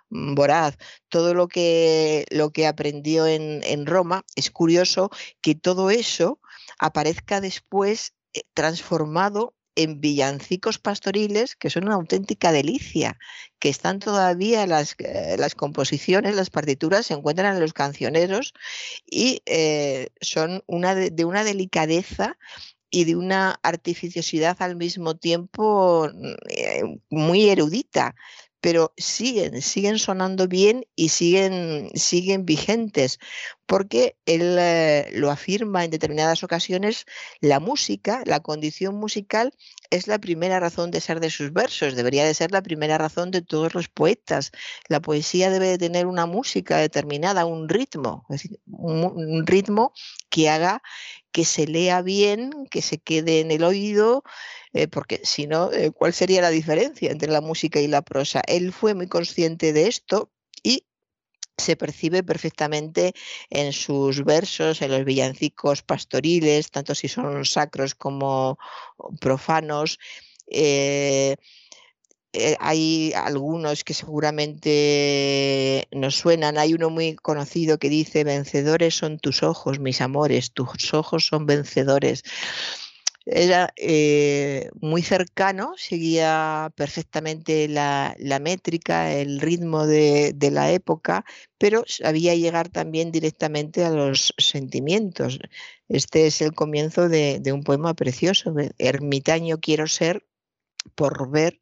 mm, 0.09 0.35
voraz, 0.35 0.77
todo 1.09 1.33
lo 1.33 1.47
que, 1.47 2.25
lo 2.29 2.51
que 2.51 2.67
aprendió 2.67 3.27
en, 3.27 3.85
Roma, 3.85 4.25
es 4.35 4.51
curioso 4.51 5.09
que 5.41 5.55
todo 5.55 5.89
eso 5.89 6.39
aparezca 6.79 7.41
después 7.41 8.13
eh, 8.33 8.43
transformado 8.53 9.55
en 9.75 9.99
villancicos 9.99 10.79
pastoriles 10.79 11.55
que 11.55 11.69
son 11.69 11.85
una 11.85 11.95
auténtica 11.95 12.51
delicia, 12.51 13.17
que 13.59 13.69
están 13.69 13.99
todavía 13.99 14.67
las, 14.67 14.95
eh, 14.99 15.35
las 15.37 15.55
composiciones, 15.55 16.35
las 16.35 16.49
partituras 16.49 17.07
se 17.07 17.13
encuentran 17.13 17.55
en 17.55 17.61
los 17.61 17.73
cancioneros 17.73 18.53
y 19.09 19.41
eh, 19.45 20.09
son 20.21 20.63
una 20.67 20.95
de, 20.95 21.25
una 21.25 21.43
delicadeza 21.43 22.37
y 22.93 23.05
de 23.05 23.15
una 23.15 23.59
artificiosidad 23.63 24.55
al 24.59 24.75
mismo 24.75 25.15
tiempo 25.15 26.07
mm, 26.13 26.33
eh, 26.49 26.83
muy 27.09 27.49
erudita, 27.49 28.15
pero 28.61 28.93
siguen, 28.97 29.63
siguen 29.63 29.97
sonando 29.97 30.47
bien 30.47 30.85
y 30.95 31.09
siguen, 31.09 31.89
siguen 31.95 32.45
vigentes, 32.45 33.17
porque 33.65 34.15
él 34.27 34.57
eh, 34.59 35.09
lo 35.13 35.31
afirma 35.31 35.83
en 35.83 35.89
determinadas 35.89 36.43
ocasiones, 36.43 37.05
la 37.41 37.59
música, 37.59 38.21
la 38.25 38.41
condición 38.41 38.95
musical 38.95 39.55
es 39.89 40.07
la 40.07 40.19
primera 40.19 40.59
razón 40.59 40.91
de 40.91 41.01
ser 41.01 41.19
de 41.19 41.31
sus 41.31 41.51
versos, 41.51 41.95
debería 41.95 42.25
de 42.25 42.35
ser 42.35 42.51
la 42.51 42.61
primera 42.61 42.99
razón 42.99 43.31
de 43.31 43.41
todos 43.41 43.73
los 43.73 43.89
poetas. 43.89 44.51
La 44.87 45.01
poesía 45.01 45.49
debe 45.49 45.67
de 45.67 45.77
tener 45.79 46.05
una 46.05 46.27
música 46.27 46.77
determinada, 46.77 47.45
un 47.45 47.67
ritmo, 47.67 48.25
un 48.67 49.47
ritmo 49.47 49.93
que 50.29 50.49
haga 50.49 50.81
que 51.33 51.43
se 51.43 51.67
lea 51.67 52.01
bien, 52.01 52.51
que 52.71 52.81
se 52.81 52.99
quede 52.99 53.41
en 53.41 53.51
el 53.51 53.63
oído, 53.63 54.23
eh, 54.71 54.87
porque 54.87 55.19
si 55.23 55.47
no, 55.47 55.71
eh, 55.73 55.91
¿cuál 55.91 56.13
sería 56.13 56.41
la 56.41 56.49
diferencia 56.49 57.11
entre 57.11 57.31
la 57.31 57.41
música 57.41 57.81
y 57.81 57.87
la 57.87 58.03
prosa? 58.03 58.41
Él 58.47 58.71
fue 58.71 58.93
muy 58.93 59.07
consciente 59.07 59.73
de 59.73 59.87
esto 59.87 60.31
y 60.63 60.85
se 61.57 61.75
percibe 61.75 62.23
perfectamente 62.23 63.13
en 63.49 63.73
sus 63.73 64.23
versos, 64.23 64.81
en 64.81 64.91
los 64.91 65.03
villancicos 65.05 65.81
pastoriles, 65.81 66.71
tanto 66.71 66.95
si 66.95 67.07
son 67.07 67.45
sacros 67.45 67.95
como 67.95 68.57
profanos. 69.19 69.99
Eh, 70.47 71.35
eh, 72.33 72.57
hay 72.59 73.13
algunos 73.13 73.83
que 73.83 73.93
seguramente 73.93 75.87
nos 75.91 76.15
suenan. 76.15 76.57
Hay 76.57 76.73
uno 76.73 76.89
muy 76.89 77.15
conocido 77.15 77.77
que 77.77 77.89
dice, 77.89 78.23
vencedores 78.23 78.95
son 78.95 79.19
tus 79.19 79.43
ojos, 79.43 79.79
mis 79.79 80.01
amores, 80.01 80.51
tus 80.51 80.93
ojos 80.95 81.27
son 81.27 81.45
vencedores. 81.45 82.23
Era 83.25 83.71
eh, 83.77 84.69
muy 84.81 85.01
cercano, 85.03 85.73
seguía 85.77 86.71
perfectamente 86.75 87.67
la, 87.69 88.15
métrica, 88.41 89.13
el 89.13 89.39
ritmo 89.39 89.85
de, 89.87 90.35
la 90.51 90.71
época, 90.71 91.23
pero 91.57 91.83
sabía 91.87 92.35
llegar 92.35 92.69
también 92.69 93.11
directamente 93.11 93.85
a 93.85 93.91
los 93.91 94.33
sentimientos. 94.39 95.39
Este 95.87 96.27
es 96.27 96.41
el 96.41 96.53
comienzo 96.53 97.09
de, 97.09 97.39
de 97.39 97.53
un 97.53 97.63
poema 97.63 97.93
precioso. 97.93 98.53
Ermitaño 98.77 99.59
quiero 99.59 99.87
ser 99.87 100.25
por 100.95 101.29
ver 101.29 101.59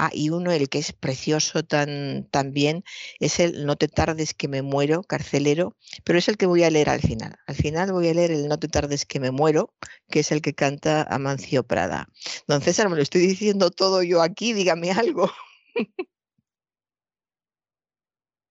Ah, 0.00 0.10
y 0.12 0.30
uno, 0.30 0.52
el 0.52 0.68
que 0.68 0.78
es 0.78 0.92
precioso 0.92 1.64
tan, 1.64 2.28
también, 2.30 2.84
es 3.18 3.40
el 3.40 3.66
No 3.66 3.74
te 3.74 3.88
tardes 3.88 4.32
que 4.32 4.46
me 4.46 4.62
muero, 4.62 5.02
carcelero, 5.02 5.76
pero 6.04 6.20
es 6.20 6.28
el 6.28 6.36
que 6.36 6.46
voy 6.46 6.62
a 6.62 6.70
leer 6.70 6.88
al 6.88 7.00
final. 7.00 7.34
Al 7.48 7.56
final 7.56 7.90
voy 7.92 8.06
a 8.08 8.14
leer 8.14 8.30
el 8.30 8.46
No 8.46 8.60
te 8.60 8.68
tardes 8.68 9.06
que 9.06 9.18
me 9.18 9.32
muero, 9.32 9.74
que 10.08 10.20
es 10.20 10.30
el 10.30 10.40
que 10.40 10.54
canta 10.54 11.02
Amancio 11.02 11.64
Prada. 11.64 12.08
Don 12.46 12.62
César, 12.62 12.88
me 12.88 12.94
lo 12.94 13.02
estoy 13.02 13.22
diciendo 13.22 13.70
todo 13.72 14.04
yo 14.04 14.22
aquí, 14.22 14.52
dígame 14.52 14.92
algo. 14.92 15.32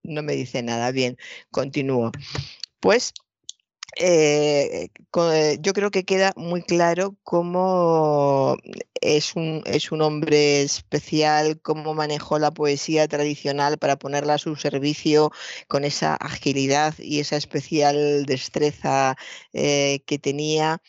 no 0.03 0.23
me 0.23 0.33
dice 0.33 0.61
nada. 0.63 0.91
Bien, 0.91 1.17
continúo. 1.49 2.11
Pues 2.81 3.13
eh, 3.95 4.89
eh, 5.15 5.57
yo 5.61 5.73
creo 5.73 5.91
que 5.91 6.03
queda 6.05 6.33
muy 6.35 6.61
claro 6.61 7.15
cómo 7.23 8.57
es 9.01 9.35
un, 9.35 9.63
es 9.65 9.91
un 9.91 10.01
hombre 10.01 10.61
especial, 10.61 11.59
cómo 11.61 11.93
manejó 11.93 12.37
la 12.39 12.51
poesía 12.51 13.07
tradicional 13.07 13.77
para 13.77 13.97
ponerla 13.97 14.35
a 14.35 14.37
su 14.37 14.55
servicio 14.55 15.31
con 15.67 15.83
esa 15.85 16.15
agilidad 16.15 16.95
y 16.99 17.19
esa 17.19 17.37
especial 17.37 18.25
destreza 18.25 19.15
eh, 19.53 20.01
que 20.05 20.19
tenía, 20.19 20.81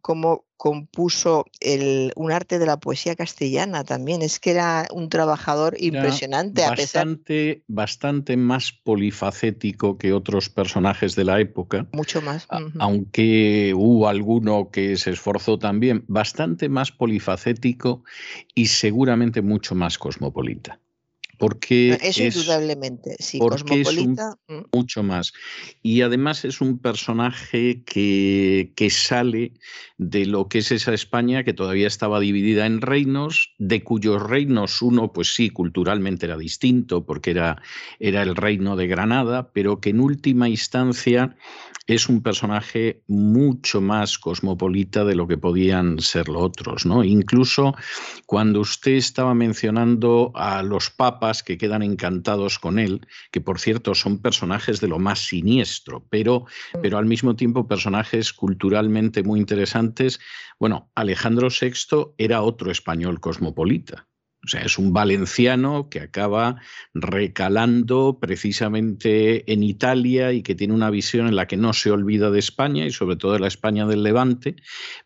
cómo 0.00 0.47
compuso 0.58 1.46
el, 1.60 2.12
un 2.16 2.32
arte 2.32 2.58
de 2.58 2.66
la 2.66 2.78
poesía 2.78 3.16
castellana 3.16 3.84
también. 3.84 4.20
Es 4.20 4.40
que 4.40 4.50
era 4.50 4.86
un 4.92 5.08
trabajador 5.08 5.76
impresionante. 5.78 6.62
Bastante, 6.62 7.50
a 7.50 7.54
pesar... 7.54 7.64
bastante 7.68 8.36
más 8.36 8.72
polifacético 8.72 9.96
que 9.96 10.12
otros 10.12 10.50
personajes 10.50 11.14
de 11.14 11.24
la 11.24 11.40
época. 11.40 11.86
Mucho 11.92 12.20
más. 12.20 12.46
Aunque 12.78 13.72
hubo 13.74 14.08
alguno 14.08 14.70
que 14.70 14.96
se 14.96 15.12
esforzó 15.12 15.58
también, 15.58 16.04
bastante 16.08 16.68
más 16.68 16.90
polifacético 16.90 18.02
y 18.54 18.66
seguramente 18.66 19.40
mucho 19.40 19.76
más 19.76 19.96
cosmopolita 19.96 20.80
porque 21.38 21.98
Eso 22.02 22.24
es, 22.24 22.36
indudablemente, 22.36 23.16
sí, 23.18 23.38
cosmopolita. 23.38 24.36
Mm. 24.48 24.76
mucho 24.76 25.02
más. 25.02 25.32
Y 25.82 26.02
además 26.02 26.44
es 26.44 26.60
un 26.60 26.78
personaje 26.78 27.82
que, 27.84 28.72
que, 28.74 28.90
sale 28.90 29.52
de 29.96 30.26
lo 30.26 30.48
que 30.48 30.58
es 30.58 30.72
esa 30.72 30.92
España 30.92 31.44
que 31.44 31.54
todavía 31.54 31.86
estaba 31.86 32.20
dividida 32.20 32.66
en 32.66 32.80
reinos, 32.80 33.54
de 33.58 33.84
cuyos 33.84 34.22
reinos 34.22 34.82
uno, 34.82 35.12
pues 35.12 35.34
sí, 35.34 35.50
culturalmente 35.50 36.26
era 36.26 36.36
distinto, 36.36 37.06
porque 37.06 37.30
era, 37.30 37.62
era 38.00 38.22
el 38.22 38.34
reino 38.34 38.76
de 38.76 38.88
Granada, 38.88 39.50
pero 39.52 39.80
que 39.80 39.90
en 39.90 40.00
última 40.00 40.48
instancia 40.48 41.36
es 41.88 42.08
un 42.10 42.22
personaje 42.22 43.02
mucho 43.08 43.80
más 43.80 44.18
cosmopolita 44.18 45.04
de 45.06 45.16
lo 45.16 45.26
que 45.26 45.38
podían 45.38 45.98
ser 46.00 46.28
los 46.28 46.42
otros. 46.42 46.84
¿no? 46.84 47.02
Incluso 47.02 47.74
cuando 48.26 48.60
usted 48.60 48.92
estaba 48.92 49.34
mencionando 49.34 50.30
a 50.34 50.62
los 50.62 50.90
papas 50.90 51.42
que 51.42 51.56
quedan 51.56 51.82
encantados 51.82 52.58
con 52.58 52.78
él, 52.78 53.06
que 53.32 53.40
por 53.40 53.58
cierto 53.58 53.94
son 53.94 54.20
personajes 54.20 54.80
de 54.80 54.88
lo 54.88 54.98
más 54.98 55.20
siniestro, 55.20 56.04
pero, 56.10 56.44
mm. 56.74 56.78
pero 56.82 56.98
al 56.98 57.06
mismo 57.06 57.34
tiempo 57.36 57.66
personajes 57.66 58.34
culturalmente 58.34 59.22
muy 59.22 59.40
interesantes, 59.40 60.20
bueno, 60.60 60.90
Alejandro 60.94 61.48
VI 61.48 62.12
era 62.18 62.42
otro 62.42 62.70
español 62.70 63.18
cosmopolita. 63.18 64.06
O 64.48 64.50
sea, 64.50 64.62
es 64.62 64.78
un 64.78 64.94
valenciano 64.94 65.90
que 65.90 66.00
acaba 66.00 66.56
recalando 66.94 68.18
precisamente 68.18 69.52
en 69.52 69.62
Italia 69.62 70.32
y 70.32 70.42
que 70.42 70.54
tiene 70.54 70.72
una 70.72 70.88
visión 70.88 71.28
en 71.28 71.36
la 71.36 71.46
que 71.46 71.58
no 71.58 71.74
se 71.74 71.90
olvida 71.90 72.30
de 72.30 72.38
España 72.38 72.86
y 72.86 72.90
sobre 72.90 73.16
todo 73.16 73.34
de 73.34 73.40
la 73.40 73.48
España 73.48 73.84
del 73.84 74.02
Levante, 74.02 74.56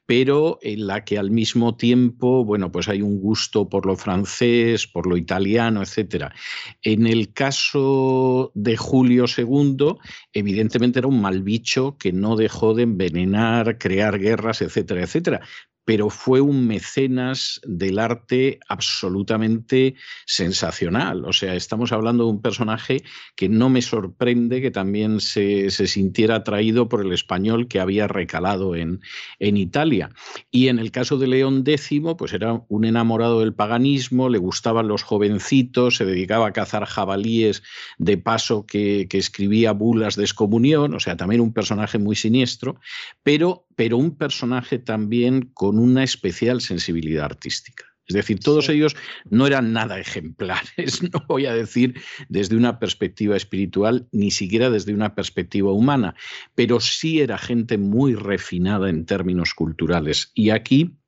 pero 0.06 0.60
en 0.62 0.86
la 0.86 1.04
que 1.04 1.18
al 1.18 1.32
mismo 1.32 1.76
tiempo, 1.76 2.44
bueno, 2.44 2.70
pues 2.70 2.86
hay 2.86 3.02
un 3.02 3.18
gusto 3.18 3.68
por 3.68 3.84
lo 3.84 3.96
francés, 3.96 4.86
por 4.86 5.08
lo 5.08 5.16
italiano, 5.16 5.82
etcétera. 5.82 6.32
En 6.80 7.08
el 7.08 7.32
caso 7.32 8.52
de 8.54 8.76
Julio 8.76 9.24
II, 9.26 9.96
evidentemente 10.32 11.00
era 11.00 11.08
un 11.08 11.20
mal 11.20 11.42
bicho 11.42 11.96
que 11.98 12.12
no 12.12 12.36
dejó 12.36 12.74
de 12.74 12.84
envenenar, 12.84 13.76
crear 13.78 14.20
guerras, 14.20 14.62
etcétera, 14.62 15.02
etcétera 15.02 15.40
pero 15.84 16.10
fue 16.10 16.40
un 16.40 16.66
mecenas 16.66 17.60
del 17.64 17.98
arte 17.98 18.60
absolutamente 18.68 19.94
sensacional. 20.26 21.24
O 21.24 21.32
sea, 21.32 21.54
estamos 21.54 21.92
hablando 21.92 22.24
de 22.24 22.30
un 22.30 22.42
personaje 22.42 23.02
que 23.34 23.48
no 23.48 23.68
me 23.68 23.82
sorprende 23.82 24.62
que 24.62 24.70
también 24.70 25.20
se, 25.20 25.70
sintiera 25.70 26.36
atraído 26.36 26.88
por 26.88 27.04
el 27.04 27.12
español 27.12 27.66
que 27.66 27.80
había 27.80 28.06
recalado 28.06 28.76
en, 28.76 29.00
en, 29.40 29.56
Italia. 29.56 30.10
Y 30.50 30.68
en 30.68 30.78
el 30.78 30.90
caso 30.90 31.18
de 31.18 31.26
León 31.26 31.64
X, 31.66 32.00
pues 32.16 32.32
era 32.32 32.62
un 32.68 32.84
enamorado 32.84 33.40
del 33.40 33.54
paganismo, 33.54 34.28
le 34.28 34.38
gustaban 34.38 34.88
los 34.88 35.02
jovencitos, 35.02 35.96
se 35.96 36.04
dedicaba 36.04 36.48
a 36.48 36.52
cazar 36.52 36.86
jabalíes 36.86 37.62
de 37.98 38.16
paso 38.16 38.66
que, 38.66 39.06
que 39.08 39.18
escribía 39.18 39.72
bulas 39.72 40.16
de 40.16 40.22
excomunión, 40.22 40.94
o 40.94 41.00
sea, 41.00 41.16
también 41.16 41.40
un 41.40 41.52
personaje 41.52 41.98
muy 41.98 42.16
siniestro, 42.16 42.78
pero 43.22 43.66
pero 43.76 43.96
un 43.96 44.16
personaje 44.16 44.78
también 44.78 45.50
con 45.54 45.71
una 45.78 46.04
especial 46.04 46.60
sensibilidad 46.60 47.24
artística. 47.24 47.84
Es 48.08 48.14
decir, 48.14 48.40
todos 48.40 48.68
ellos 48.68 48.96
no 49.30 49.46
eran 49.46 49.72
nada 49.72 49.98
ejemplares, 49.98 51.02
no 51.12 51.24
voy 51.28 51.46
a 51.46 51.54
decir 51.54 51.94
desde 52.28 52.56
una 52.56 52.78
perspectiva 52.78 53.36
espiritual, 53.36 54.08
ni 54.12 54.30
siquiera 54.30 54.70
desde 54.70 54.92
una 54.92 55.14
perspectiva 55.14 55.72
humana, 55.72 56.14
pero 56.54 56.80
sí 56.80 57.20
era 57.20 57.38
gente 57.38 57.78
muy 57.78 58.14
refinada 58.14 58.90
en 58.90 59.06
términos 59.06 59.54
culturales. 59.54 60.32
Y 60.34 60.50
aquí 60.50 60.98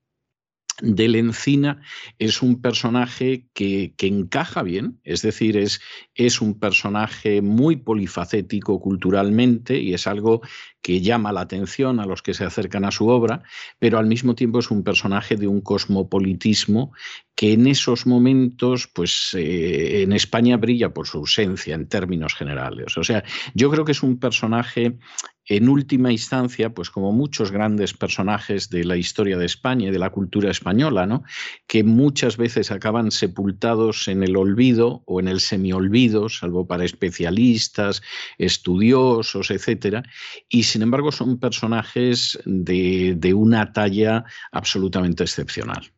del 0.80 1.14
Encina 1.14 1.80
es 2.18 2.42
un 2.42 2.60
personaje 2.60 3.46
que, 3.52 3.94
encaja 3.98 4.62
bien, 4.62 5.00
es 5.04 5.22
decir, 5.22 5.56
es, 5.56 5.80
es, 6.14 6.40
un 6.40 6.58
personaje 6.58 7.42
muy 7.42 7.76
polifacético 7.76 8.80
culturalmente 8.80 9.78
y 9.78 9.94
es 9.94 10.06
algo 10.06 10.42
que 10.82 11.00
llama 11.00 11.32
la 11.32 11.42
atención 11.42 12.00
a 12.00 12.06
los 12.06 12.22
que 12.22 12.34
se 12.34 12.44
acercan 12.44 12.84
a 12.84 12.90
su 12.90 13.08
obra, 13.08 13.42
pero 13.78 13.98
al 13.98 14.06
mismo 14.06 14.34
tiempo 14.34 14.58
es 14.58 14.70
un 14.70 14.84
personaje 14.84 15.36
de 15.36 15.46
un 15.46 15.60
cosmopolitismo 15.60 16.92
que 17.34 17.52
en 17.52 17.66
esos 17.66 18.06
momentos, 18.06 18.86
pues 18.86 19.30
eh, 19.34 20.02
en 20.02 20.12
España 20.12 20.56
brilla 20.56 20.92
por 20.92 21.06
su 21.06 21.18
ausencia 21.18 21.74
en 21.74 21.88
términos 21.88 22.34
generales. 22.34 22.96
O 22.98 23.02
sea, 23.02 23.24
yo 23.54 23.70
creo 23.70 23.84
que 23.84 23.92
es 23.92 24.02
un 24.02 24.18
personaje 24.18 24.98
en 25.46 25.68
última 25.68 26.10
instancia, 26.10 26.70
pues 26.70 26.90
como 26.90 27.12
muchos 27.12 27.50
grandes 27.50 27.94
personajes 27.94 28.70
de 28.70 28.84
la 28.84 28.96
historia 28.96 29.36
de 29.36 29.46
España 29.46 29.88
y 29.88 29.90
de 29.90 29.98
la 29.98 30.10
cultura 30.10 30.50
española, 30.50 31.06
¿no? 31.06 31.24
que 31.66 31.84
muchas 31.84 32.36
veces 32.36 32.70
acaban 32.70 33.10
sepultados 33.10 34.08
en 34.08 34.22
el 34.22 34.36
olvido 34.36 35.02
o 35.06 35.20
en 35.20 35.28
el 35.28 35.40
semiolvido, 35.40 36.28
salvo 36.28 36.66
para 36.66 36.84
especialistas, 36.84 38.02
estudiosos, 38.38 39.50
etcétera, 39.50 40.02
y 40.48 40.64
sin 40.64 40.82
embargo 40.82 41.12
son 41.12 41.38
personajes 41.38 42.38
de, 42.44 43.14
de 43.16 43.34
una 43.34 43.72
talla 43.72 44.24
absolutamente 44.52 45.24
excepcional. 45.24 45.93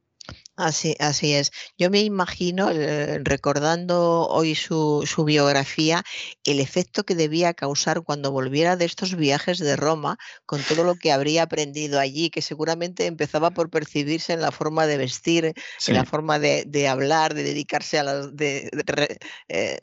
Así, 0.57 0.97
así 1.01 1.35
es. 1.35 1.53
Yo 1.77 1.91
me 1.91 2.01
imagino, 2.01 2.71
eh, 2.71 3.19
recordando 3.23 4.27
hoy 4.29 4.55
su, 4.55 5.05
su, 5.07 5.25
biografía, 5.25 6.03
el 6.45 6.61
efecto 6.61 7.05
que 7.05 7.15
debía 7.15 7.53
causar 7.53 8.01
cuando 8.03 8.33
volviera 8.33 8.75
de 8.77 8.87
estos 8.87 9.17
viajes 9.17 9.59
de 9.59 9.77
Roma, 9.77 10.17
con 10.47 10.63
todo 10.63 10.83
lo 10.83 10.95
que 10.95 11.13
habría 11.13 11.43
aprendido 11.43 12.01
allí, 12.01 12.31
que 12.31 12.41
seguramente 12.41 13.05
empezaba 13.05 13.51
por 13.51 13.69
percibirse 13.69 14.33
en 14.33 14.41
la 14.41 14.51
forma 14.51 14.87
de 14.87 14.97
vestir, 14.97 15.53
en 15.89 15.95
la 15.95 16.07
forma 16.07 16.39
de, 16.39 16.65
de, 16.67 16.89
hablar, 16.89 17.35
de 17.35 17.43
dedicarse 17.43 17.99
a 17.99 18.05
las, 18.05 18.35
de, 18.35 18.71
de 18.73 19.19
eh, 19.49 19.79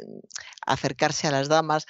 acercarse 0.65 1.27
a 1.27 1.31
las 1.31 1.49
damas 1.49 1.85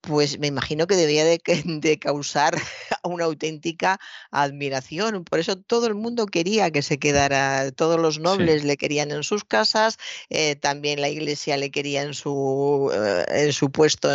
pues 0.00 0.38
me 0.38 0.46
imagino 0.46 0.86
que 0.86 0.96
debía 0.96 1.24
de, 1.24 1.98
causar 1.98 2.54
una 3.04 3.24
auténtica 3.24 4.00
admiración. 4.30 5.24
Por 5.24 5.40
eso 5.40 5.56
todo 5.56 5.86
el 5.86 5.94
mundo 5.94 6.26
quería 6.26 6.70
que 6.70 6.82
se 6.82 6.98
quedara, 6.98 7.70
todos 7.72 8.00
los 8.00 8.18
nobles 8.18 8.64
le 8.64 8.76
querían 8.76 9.10
en 9.10 9.22
sus 9.22 9.44
casas, 9.44 9.98
eh, 10.30 10.56
también 10.56 11.00
la 11.00 11.08
iglesia 11.08 11.56
le 11.56 11.70
quería 11.70 12.02
en 12.02 12.14
su, 12.14 12.90
eh, 12.94 13.26
en 13.28 13.52
su 13.52 13.70
puesto, 13.70 14.08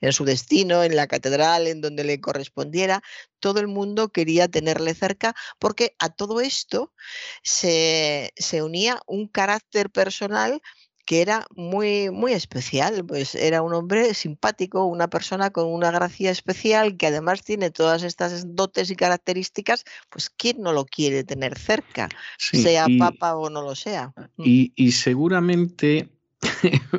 en 0.00 0.12
su 0.12 0.24
destino, 0.24 0.82
en 0.84 0.94
la 0.94 1.06
catedral, 1.06 1.66
en 1.66 1.80
donde 1.80 2.04
le 2.04 2.20
correspondiera. 2.20 3.02
Todo 3.40 3.60
el 3.60 3.68
mundo 3.68 4.08
quería 4.08 4.48
tenerle 4.48 4.94
cerca 4.94 5.34
porque 5.58 5.94
a 5.98 6.08
todo 6.10 6.40
esto 6.40 6.92
se, 7.42 8.32
se 8.36 8.62
unía 8.62 9.00
un 9.06 9.28
carácter 9.28 9.90
personal 9.90 10.62
que 11.06 11.22
era 11.22 11.46
muy, 11.54 12.10
muy 12.10 12.32
especial, 12.32 13.06
pues 13.06 13.36
era 13.36 13.62
un 13.62 13.72
hombre 13.72 14.12
simpático, 14.12 14.84
una 14.84 15.08
persona 15.08 15.50
con 15.50 15.66
una 15.66 15.92
gracia 15.92 16.32
especial 16.32 16.96
que 16.96 17.06
además 17.06 17.42
tiene 17.42 17.70
todas 17.70 18.02
estas 18.02 18.56
dotes 18.56 18.90
y 18.90 18.96
características, 18.96 19.84
pues 20.10 20.28
¿quién 20.28 20.60
no 20.60 20.72
lo 20.72 20.84
quiere 20.84 21.22
tener 21.24 21.56
cerca? 21.58 22.08
sea 22.38 22.86
papa 22.98 23.36
o 23.36 23.48
no 23.48 23.62
lo 23.62 23.74
sea. 23.74 24.12
Mm. 24.36 24.42
Y, 24.44 24.72
y 24.74 24.92
seguramente 24.92 26.08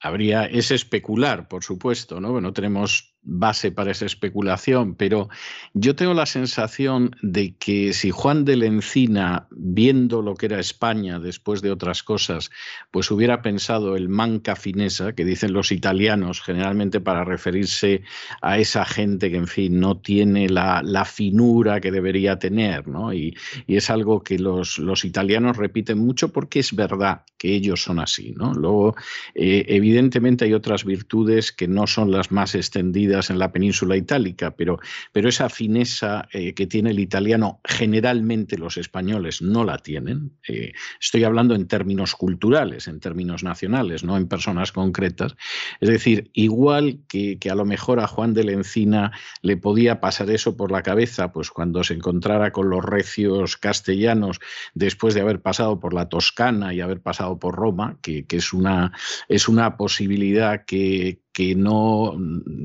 habría, 0.00 0.44
es 0.44 0.70
especular, 0.70 1.48
por 1.48 1.64
supuesto, 1.64 2.20
¿no? 2.20 2.40
No 2.40 2.52
tenemos 2.52 3.15
base 3.26 3.72
para 3.72 3.90
esa 3.90 4.06
especulación, 4.06 4.94
pero 4.94 5.28
yo 5.74 5.96
tengo 5.96 6.14
la 6.14 6.26
sensación 6.26 7.16
de 7.22 7.54
que 7.56 7.92
si 7.92 8.10
Juan 8.10 8.44
de 8.44 8.56
la 8.56 8.66
Encina, 8.66 9.48
viendo 9.50 10.22
lo 10.22 10.34
que 10.34 10.46
era 10.46 10.60
España 10.60 11.18
después 11.18 11.60
de 11.60 11.72
otras 11.72 12.02
cosas, 12.02 12.50
pues 12.92 13.10
hubiera 13.10 13.42
pensado 13.42 13.96
el 13.96 14.08
manca 14.08 14.54
finesa, 14.54 15.12
que 15.12 15.24
dicen 15.24 15.52
los 15.52 15.72
italianos 15.72 16.40
generalmente 16.40 17.00
para 17.00 17.24
referirse 17.24 18.02
a 18.40 18.58
esa 18.58 18.84
gente 18.84 19.30
que, 19.30 19.36
en 19.36 19.48
fin, 19.48 19.80
no 19.80 19.98
tiene 19.98 20.48
la, 20.48 20.82
finura 21.04 21.80
que 21.80 21.90
debería 21.90 22.38
tener, 22.38 22.88
¿no? 22.88 23.12
Y, 23.12 23.36
es 23.66 23.90
algo 23.90 24.22
que 24.22 24.38
los, 24.38 24.78
los, 24.78 25.04
italianos 25.04 25.56
repiten 25.56 25.98
mucho 25.98 26.32
porque 26.32 26.60
es 26.60 26.74
verdad 26.74 27.22
que 27.38 27.54
ellos 27.54 27.82
son 27.82 27.98
así, 27.98 28.32
¿no? 28.36 28.54
Luego, 28.54 28.94
eh, 29.34 29.64
evidentemente 29.68 30.44
hay 30.44 30.54
otras 30.54 30.84
virtudes 30.84 31.52
que 31.52 31.68
no 31.68 31.86
son 31.86 32.10
las 32.10 32.30
más 32.30 32.54
extendidas 32.54 33.15
en 33.30 33.38
la 33.38 33.52
península 33.52 33.96
itálica, 33.96 34.54
pero, 34.56 34.78
pero 35.12 35.28
esa 35.28 35.48
fineza 35.48 36.28
eh, 36.32 36.54
que 36.54 36.66
tiene 36.66 36.90
el 36.90 37.00
italiano 37.00 37.60
generalmente 37.64 38.58
los 38.58 38.76
españoles 38.76 39.42
no 39.42 39.64
la 39.64 39.78
tienen. 39.78 40.32
Eh, 40.48 40.72
estoy 41.00 41.24
hablando 41.24 41.54
en 41.54 41.66
términos 41.66 42.14
culturales, 42.14 42.88
en 42.88 43.00
términos 43.00 43.42
nacionales, 43.42 44.04
no 44.04 44.16
en 44.16 44.28
personas 44.28 44.72
concretas. 44.72 45.36
Es 45.80 45.88
decir, 45.88 46.30
igual 46.34 47.00
que, 47.08 47.38
que 47.38 47.50
a 47.50 47.54
lo 47.54 47.64
mejor 47.64 48.00
a 48.00 48.06
Juan 48.06 48.34
de 48.34 48.44
la 48.44 48.52
Encina 48.52 49.12
le 49.42 49.56
podía 49.56 50.00
pasar 50.00 50.30
eso 50.30 50.56
por 50.56 50.70
la 50.70 50.82
cabeza, 50.82 51.32
pues 51.32 51.50
cuando 51.50 51.84
se 51.84 51.94
encontrara 51.94 52.52
con 52.52 52.70
los 52.70 52.84
recios 52.84 53.56
castellanos 53.56 54.40
después 54.74 55.14
de 55.14 55.20
haber 55.20 55.40
pasado 55.40 55.80
por 55.80 55.94
la 55.94 56.08
Toscana 56.08 56.74
y 56.74 56.80
haber 56.80 57.00
pasado 57.00 57.38
por 57.38 57.54
Roma, 57.54 57.98
que, 58.02 58.26
que 58.26 58.36
es, 58.36 58.52
una, 58.52 58.92
es 59.28 59.48
una 59.48 59.76
posibilidad 59.76 60.64
que, 60.64 61.20
que 61.36 61.54
no 61.54 62.14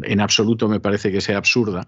en 0.04 0.22
absoluto 0.22 0.70
me 0.70 0.80
parece 0.80 1.12
que 1.12 1.20
sea 1.20 1.38
absurda, 1.38 1.88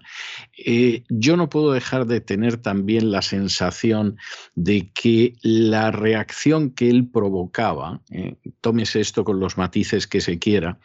eh, 0.54 1.02
yo 1.08 1.38
no 1.38 1.48
puedo 1.48 1.72
dejar 1.72 2.04
de 2.04 2.20
tener 2.20 2.58
también 2.58 3.10
la 3.10 3.22
sensación 3.22 4.18
de 4.54 4.90
que 4.92 5.32
la 5.40 5.90
reacción 5.92 6.72
que 6.72 6.90
él 6.90 7.08
provocaba, 7.08 8.02
eh, 8.10 8.36
tómese 8.60 9.00
esto 9.00 9.24
con 9.24 9.40
los 9.40 9.56
matices 9.56 10.06
que 10.06 10.20
se 10.20 10.38
quiera, 10.38 10.78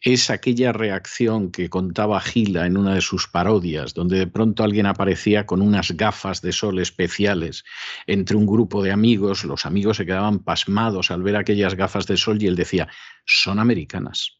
es 0.00 0.30
aquella 0.30 0.70
reacción 0.70 1.50
que 1.50 1.68
contaba 1.68 2.20
Gila 2.20 2.66
en 2.66 2.76
una 2.76 2.94
de 2.94 3.00
sus 3.00 3.26
parodias, 3.26 3.92
donde 3.92 4.20
de 4.20 4.28
pronto 4.28 4.62
alguien 4.62 4.86
aparecía 4.86 5.46
con 5.46 5.62
unas 5.62 5.90
gafas 5.96 6.42
de 6.42 6.52
sol 6.52 6.78
especiales 6.78 7.64
entre 8.06 8.36
un 8.36 8.46
grupo 8.46 8.84
de 8.84 8.92
amigos, 8.92 9.42
los 9.42 9.66
amigos 9.66 9.96
se 9.96 10.06
quedaban 10.06 10.38
pasmados 10.38 11.10
al 11.10 11.24
ver 11.24 11.34
aquellas 11.34 11.74
gafas 11.74 12.06
de 12.06 12.16
sol 12.16 12.40
y 12.40 12.46
él 12.46 12.54
decía, 12.54 12.86
son 13.26 13.58
americanas. 13.58 14.39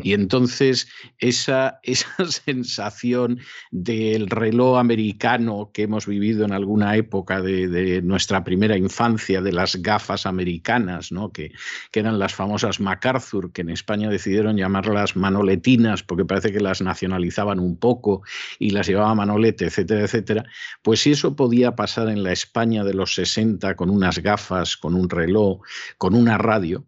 Y 0.00 0.12
entonces 0.12 0.88
esa, 1.18 1.80
esa 1.82 2.08
sensación 2.26 3.40
del 3.72 4.28
reloj 4.28 4.78
americano 4.78 5.70
que 5.74 5.82
hemos 5.82 6.06
vivido 6.06 6.44
en 6.44 6.52
alguna 6.52 6.96
época 6.96 7.42
de, 7.42 8.00
nuestra 8.02 8.44
primera 8.44 8.76
infancia, 8.76 9.42
de 9.42 9.52
las 9.52 9.74
gafas 9.82 10.24
americanas, 10.24 11.10
¿no? 11.10 11.32
que, 11.32 11.50
que, 11.90 11.98
eran 11.98 12.20
las 12.20 12.32
famosas 12.32 12.78
MacArthur, 12.78 13.52
que 13.52 13.62
en 13.62 13.70
España 13.70 14.08
decidieron 14.08 14.56
llamarlas 14.56 15.16
manoletinas 15.16 16.04
porque 16.04 16.24
parece 16.24 16.52
que 16.52 16.60
las 16.60 16.80
nacionalizaban 16.80 17.58
un 17.58 17.76
poco 17.76 18.22
y 18.60 18.70
las 18.70 18.86
llevaba 18.86 19.16
Manolete, 19.16 19.64
etcétera, 19.64 20.02
etcétera, 20.02 20.44
pues 20.82 21.00
si 21.00 21.10
eso 21.10 21.34
podía 21.34 21.74
pasar 21.74 22.08
en 22.08 22.22
la 22.22 22.30
España 22.30 22.84
de 22.84 22.94
los 22.94 23.14
60 23.14 23.74
con 23.74 23.90
unas 23.90 24.20
gafas, 24.20 24.76
con 24.76 24.94
un 24.94 25.10
reloj, 25.10 25.60
con 25.96 26.14
una 26.14 26.38
radio, 26.38 26.86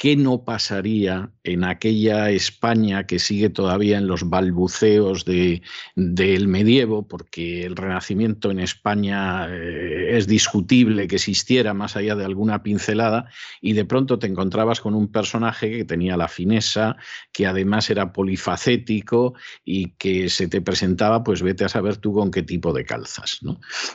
¿Qué 0.00 0.16
no 0.16 0.44
pasaría 0.44 1.30
en 1.44 1.62
aquella 1.62 2.30
España 2.30 3.06
que 3.06 3.18
sigue 3.18 3.50
todavía 3.50 3.98
en 3.98 4.06
los 4.06 4.30
balbuceos 4.30 5.26
del 5.26 6.48
medievo? 6.48 7.06
Porque 7.06 7.66
el 7.66 7.76
Renacimiento 7.76 8.50
en 8.50 8.60
España 8.60 9.46
eh, 9.50 10.16
es 10.16 10.26
discutible 10.26 11.06
que 11.06 11.16
existiera 11.16 11.74
más 11.74 11.96
allá 11.96 12.16
de 12.16 12.24
alguna 12.24 12.62
pincelada 12.62 13.28
y 13.60 13.74
de 13.74 13.84
pronto 13.84 14.18
te 14.18 14.26
encontrabas 14.26 14.80
con 14.80 14.94
un 14.94 15.12
personaje 15.12 15.70
que 15.70 15.84
tenía 15.84 16.16
la 16.16 16.28
fineza, 16.28 16.96
que 17.30 17.46
además 17.46 17.90
era 17.90 18.10
polifacético 18.10 19.34
y 19.66 19.90
que 19.98 20.30
se 20.30 20.48
te 20.48 20.62
presentaba, 20.62 21.22
pues 21.22 21.42
vete 21.42 21.66
a 21.66 21.68
saber 21.68 21.98
tú 21.98 22.14
con 22.14 22.30
qué 22.30 22.42
tipo 22.42 22.72
de 22.72 22.86
calzas. 22.86 23.40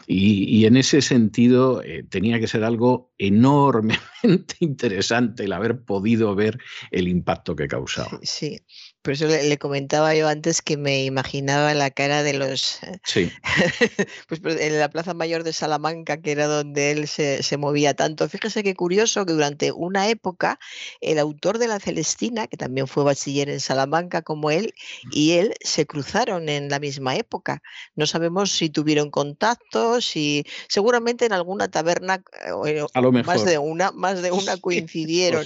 Y, 0.06 0.66
en 0.66 0.78
ese 0.78 1.02
sentido 1.02 1.82
eh, 1.82 2.06
tenía 2.08 2.40
que 2.40 2.48
ser 2.48 2.64
algo 2.64 3.12
enormemente 3.18 4.56
interesante 4.60 5.46
el 5.46 5.54
haber 5.54 5.80
podido 5.80 5.95
ver 6.36 6.60
el 6.92 7.08
impacto 7.08 7.56
que 7.56 7.68
causaba. 7.68 8.20
Sí, 8.22 8.60
por 9.06 9.14
eso 9.14 9.28
le, 9.28 9.58
comentaba 9.60 10.16
yo 10.16 10.28
antes 10.28 10.64
que 10.64 10.78
me 10.78 11.06
imaginaba 11.06 11.76
la 11.76 11.92
cara 11.92 12.24
de 12.24 12.34
los... 12.34 12.82
Eh, 12.82 13.00
sí. 13.04 13.32
pues 14.28 14.42
en 14.60 14.80
la 14.80 14.90
Plaza 14.90 15.14
Mayor 15.14 15.44
de 15.44 15.54
Salamanca, 15.54 16.18
que 16.18 16.32
era 16.32 16.48
donde 16.48 16.90
él 16.90 17.08
se, 17.08 17.58
movía 17.58 17.94
tanto. 17.94 18.28
Fíjese 18.28 18.64
qué 18.64 18.74
curioso 18.74 19.24
que 19.28 19.34
durante 19.34 19.72
una 19.72 20.10
época 20.10 20.58
el 21.02 21.20
autor 21.20 21.60
de 21.60 21.68
la 21.68 21.80
Celestina, 21.80 22.48
que 22.48 22.58
también 22.58 22.88
fue 22.88 23.04
bachiller 23.04 23.48
en 23.48 23.60
Salamanca 23.60 24.24
como 24.24 24.50
él, 24.50 24.74
y 25.12 25.34
él 25.34 25.54
se 25.62 25.86
cruzaron 25.86 26.50
en 26.50 26.70
la 26.70 26.80
misma 26.80 27.16
época. 27.16 27.62
No 27.96 28.08
sabemos 28.08 28.54
si 28.54 28.72
tuvieron 28.72 29.12
contacto, 29.12 30.02
si 30.02 30.48
seguramente 30.68 31.28
en 31.28 31.34
alguna 31.34 31.68
taberna, 31.68 32.24
eh, 32.66 32.84
A 32.92 33.02
lo 33.02 33.12
mejor. 33.12 33.36
más 33.36 33.46
de 33.46 33.60
una, 33.60 33.92
más 33.92 34.24
de 34.24 34.32
una 34.32 34.58
coincidieron. 34.62 35.46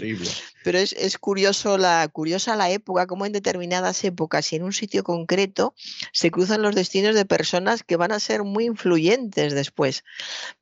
Pero 0.64 0.78
es, 0.78 0.94
es, 0.94 1.18
curioso 1.18 1.78
la, 1.78 2.08
curiosa 2.08 2.56
la 2.56 2.70
época, 2.70 3.08
como 3.08 3.26
en 3.26 3.32
determinadas 3.50 4.04
épocas 4.04 4.54
y 4.54 4.58
en 4.58 4.64
un 4.64 4.74
sitio 4.74 5.04
concreto 5.04 5.74
se 6.14 6.30
cruzan 6.30 6.62
los 6.62 6.76
destinos 6.76 7.16
de 7.16 7.26
personas 7.26 7.84
que 7.84 7.96
van 7.96 8.12
a 8.12 8.20
ser 8.20 8.44
muy 8.44 8.66
influyentes 8.66 9.54
después. 9.54 10.04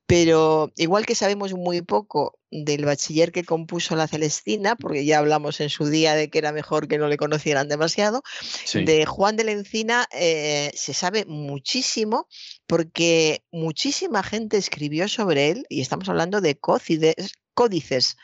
Pero 0.05 0.71
igual 0.77 1.05
que 1.05 1.15
sabemos 1.15 1.53
muy 1.53 1.81
poco 1.81 2.39
del 2.49 2.85
bachiller 2.85 3.33
que 3.33 3.43
compuso 3.43 3.97
la 3.97 4.07
Celestina, 4.07 4.77
porque 4.77 5.03
ya 5.03 5.17
hablamos 5.17 5.59
en 5.59 5.69
su 5.69 5.87
día 5.87 6.15
de 6.15 6.29
que 6.29 6.37
era 6.37 6.53
mejor 6.53 6.87
que 6.87 6.97
no 6.97 7.09
le 7.09 7.17
conocieran 7.17 7.67
demasiado, 7.67 8.23
de 8.73 9.05
Juan 9.05 9.35
de 9.35 9.43
la 9.43 9.51
Encina 9.51 10.07
eh, 10.13 10.71
se 10.73 10.93
sabe 10.93 11.25
muchísimo 11.25 12.29
porque 12.67 13.43
muchísima 13.51 14.23
gente 14.23 14.55
escribió 14.55 15.09
sobre 15.09 15.49
él 15.49 15.65
y 15.67 15.81
estamos 15.81 16.07
hablando 16.07 16.39
de 16.39 16.55
códices, 16.55 17.33
códices 17.53 18.15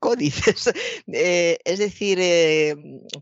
códices, 0.00 0.70
eh, 1.06 1.58
es 1.64 1.78
decir, 1.78 2.18
eh, 2.20 2.74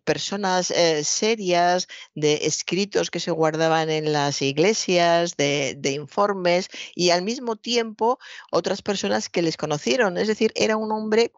personas 0.04 0.70
eh, 0.70 1.04
serias, 1.04 1.88
de 2.14 2.46
escritos 2.46 3.10
que 3.10 3.20
se 3.20 3.32
guardaban 3.32 3.90
en 3.90 4.12
las 4.12 4.40
iglesias, 4.40 5.36
de, 5.36 5.76
informes 5.88 6.68
y 6.94 7.10
al 7.10 7.22
mismo 7.22 7.56
tiempo 7.56 8.18
otras 8.52 8.82
personas 8.82 9.28
que 9.28 9.42
les 9.42 9.56
conocieron. 9.56 10.16
Es 10.16 10.28
decir, 10.28 10.52
era 10.54 10.76
un 10.76 10.92
hombre 10.92 11.32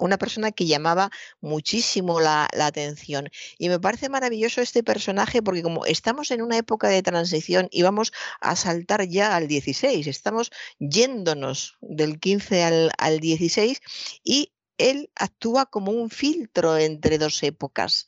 una 0.00 0.16
persona 0.16 0.52
que 0.52 0.66
llamaba 0.66 1.10
muchísimo 1.40 2.20
la, 2.20 2.48
atención. 2.60 3.30
Y 3.58 3.68
me 3.68 3.80
parece 3.80 4.08
maravilloso 4.08 4.60
este 4.60 4.84
personaje 4.84 5.42
porque 5.42 5.62
como 5.62 5.86
estamos 5.86 6.30
en 6.30 6.42
una 6.42 6.56
época 6.56 6.88
de 6.88 7.02
transición 7.02 7.68
y 7.72 7.82
vamos 7.82 8.12
a 8.40 8.54
saltar 8.54 9.08
ya 9.08 9.34
al 9.34 9.48
16, 9.48 10.06
estamos 10.06 10.50
yéndonos 10.78 11.76
del 11.80 12.20
15 12.20 12.62
al, 12.62 12.92
al 12.96 13.18
16 13.18 13.80
y 14.22 14.52
él 14.78 15.10
actúa 15.16 15.66
como 15.66 15.92
un 15.92 16.10
filtro 16.10 16.78
entre 16.78 17.18
dos 17.18 17.42
épocas. 17.42 18.06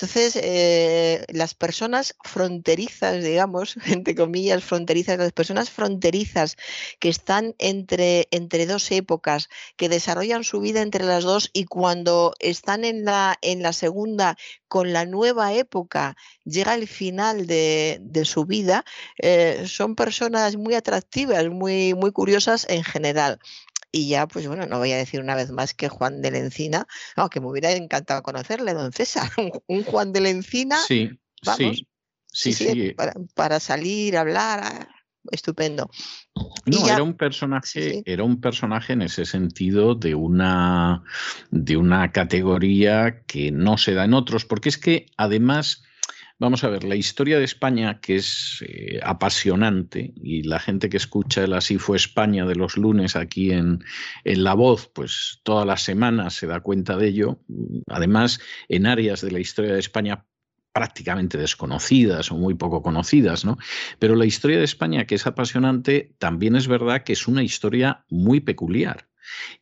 Entonces, 0.00 0.38
eh, 0.40 1.24
las 1.28 1.54
personas 1.54 2.14
fronterizas, 2.22 3.22
digamos, 3.22 3.76
entre 3.86 4.14
comillas, 4.14 4.62
fronterizas, 4.62 5.18
las 5.18 5.32
personas 5.32 5.70
fronterizas 5.70 6.56
que 7.00 7.08
están 7.08 7.56
entre, 7.58 8.28
entre 8.30 8.66
dos 8.66 8.92
épocas, 8.92 9.48
que 9.76 9.88
desarrollan 9.88 10.44
su 10.44 10.60
vida 10.60 10.82
entre 10.82 11.04
las 11.04 11.24
dos 11.24 11.50
y 11.52 11.64
cuando 11.64 12.34
están 12.38 12.84
en 12.84 13.04
la, 13.04 13.38
en 13.42 13.60
la 13.62 13.72
segunda, 13.72 14.36
con 14.68 14.92
la 14.92 15.04
nueva 15.04 15.54
época, 15.54 16.16
llega 16.44 16.74
el 16.74 16.86
final 16.86 17.46
de, 17.46 18.22
su 18.24 18.44
vida, 18.44 18.84
eh, 19.18 19.64
son 19.66 19.96
personas 19.96 20.56
muy 20.56 20.74
atractivas, 20.74 21.48
muy, 21.48 21.94
muy 21.94 22.12
curiosas 22.12 22.66
en 22.68 22.84
general. 22.84 23.40
Y 23.90 24.08
ya, 24.08 24.26
pues 24.26 24.46
bueno, 24.46 24.66
no 24.66 24.78
voy 24.78 24.92
a 24.92 24.98
decir 24.98 25.20
una 25.20 25.34
vez 25.34 25.50
más 25.50 25.72
que 25.72 25.88
Juan 25.88 26.20
de 26.20 26.30
la 26.30 26.38
Encina, 26.38 26.86
no, 27.16 27.30
que 27.30 27.40
me 27.40 27.46
hubiera 27.46 27.72
encantado 27.72 28.22
conocerle, 28.22 28.74
don 28.74 28.92
César, 28.92 29.30
un, 29.66 29.84
Juan 29.84 30.12
de 30.12 30.20
la 30.20 30.28
Encina. 30.28 30.76
Sí, 30.86 31.10
vamos. 31.44 31.84
Sí, 32.30 32.52
sí, 32.52 32.94
Para, 33.34 33.58
salir, 33.58 34.16
hablar, 34.16 34.60
ah, 34.62 34.88
estupendo. 35.30 35.90
No, 36.66 36.86
era 36.86 37.02
un 37.02 37.16
personaje, 37.16 38.02
era 38.04 38.22
un 38.22 38.40
personaje 38.40 38.92
en 38.92 39.02
ese 39.02 39.24
sentido 39.24 39.94
de 39.94 40.14
una, 40.14 41.02
de 41.50 41.78
una 41.78 42.12
categoría 42.12 43.22
que 43.26 43.50
no 43.50 43.78
se 43.78 43.94
da 43.94 44.04
en 44.04 44.12
otros, 44.12 44.44
porque 44.44 44.68
es 44.68 44.76
que 44.76 45.06
además 45.16 45.82
Vamos 46.40 46.62
a 46.62 46.68
ver, 46.68 46.84
la 46.84 46.94
historia 46.94 47.38
de 47.38 47.44
España, 47.44 48.00
que 48.00 48.14
es 48.14 48.64
eh, 48.66 49.00
apasionante, 49.02 50.12
y 50.14 50.44
la 50.44 50.60
gente 50.60 50.88
que 50.88 50.96
escucha 50.96 51.42
el 51.42 51.52
Así 51.52 51.78
fue 51.78 51.96
España 51.96 52.46
de 52.46 52.54
los 52.54 52.76
lunes 52.76 53.16
aquí 53.16 53.50
en, 53.50 53.82
en 54.22 54.44
La 54.44 54.54
Voz, 54.54 54.88
pues 54.94 55.40
todas 55.42 55.66
las 55.66 55.82
semanas 55.82 56.34
se 56.34 56.46
da 56.46 56.60
cuenta 56.60 56.96
de 56.96 57.08
ello. 57.08 57.40
Además, 57.88 58.38
en 58.68 58.86
áreas 58.86 59.20
de 59.20 59.32
la 59.32 59.40
historia 59.40 59.72
de 59.72 59.80
España 59.80 60.26
prácticamente 60.72 61.38
desconocidas 61.38 62.30
o 62.30 62.36
muy 62.36 62.54
poco 62.54 62.82
conocidas, 62.82 63.44
¿no? 63.44 63.58
Pero 63.98 64.14
la 64.14 64.24
historia 64.26 64.58
de 64.58 64.64
España, 64.64 65.06
que 65.06 65.16
es 65.16 65.26
apasionante, 65.26 66.14
también 66.18 66.54
es 66.54 66.68
verdad 66.68 67.02
que 67.02 67.14
es 67.14 67.26
una 67.26 67.42
historia 67.42 68.04
muy 68.10 68.38
peculiar. 68.38 69.08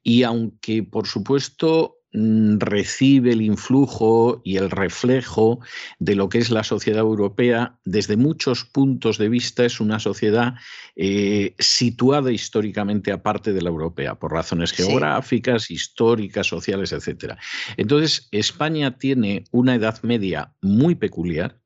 Y 0.02 0.24
aunque, 0.24 0.82
por 0.82 1.06
supuesto, 1.06 1.95
recibe 2.16 3.32
el 3.32 3.42
influjo 3.42 4.40
y 4.42 4.56
el 4.56 4.70
reflejo 4.70 5.60
de 5.98 6.14
lo 6.14 6.28
que 6.28 6.38
es 6.38 6.50
la 6.50 6.64
sociedad 6.64 7.00
europea, 7.00 7.78
desde 7.84 8.16
muchos 8.16 8.64
puntos 8.64 9.18
de 9.18 9.28
vista 9.28 9.64
es 9.64 9.80
una 9.80 10.00
sociedad 10.00 10.54
eh, 10.96 11.54
situada 11.58 12.32
históricamente 12.32 13.12
aparte 13.12 13.52
de 13.52 13.60
la 13.60 13.68
europea, 13.68 14.14
por 14.14 14.32
razones 14.32 14.72
geográficas, 14.72 15.70
históricas, 15.70 16.46
sociales, 16.46 16.92
etc. 16.92 17.34
Entonces, 17.76 18.28
España 18.32 18.96
tiene 18.96 19.44
una 19.50 19.74
edad 19.74 20.02
media 20.02 20.54
muy 20.62 20.94
peculiar 20.94 21.60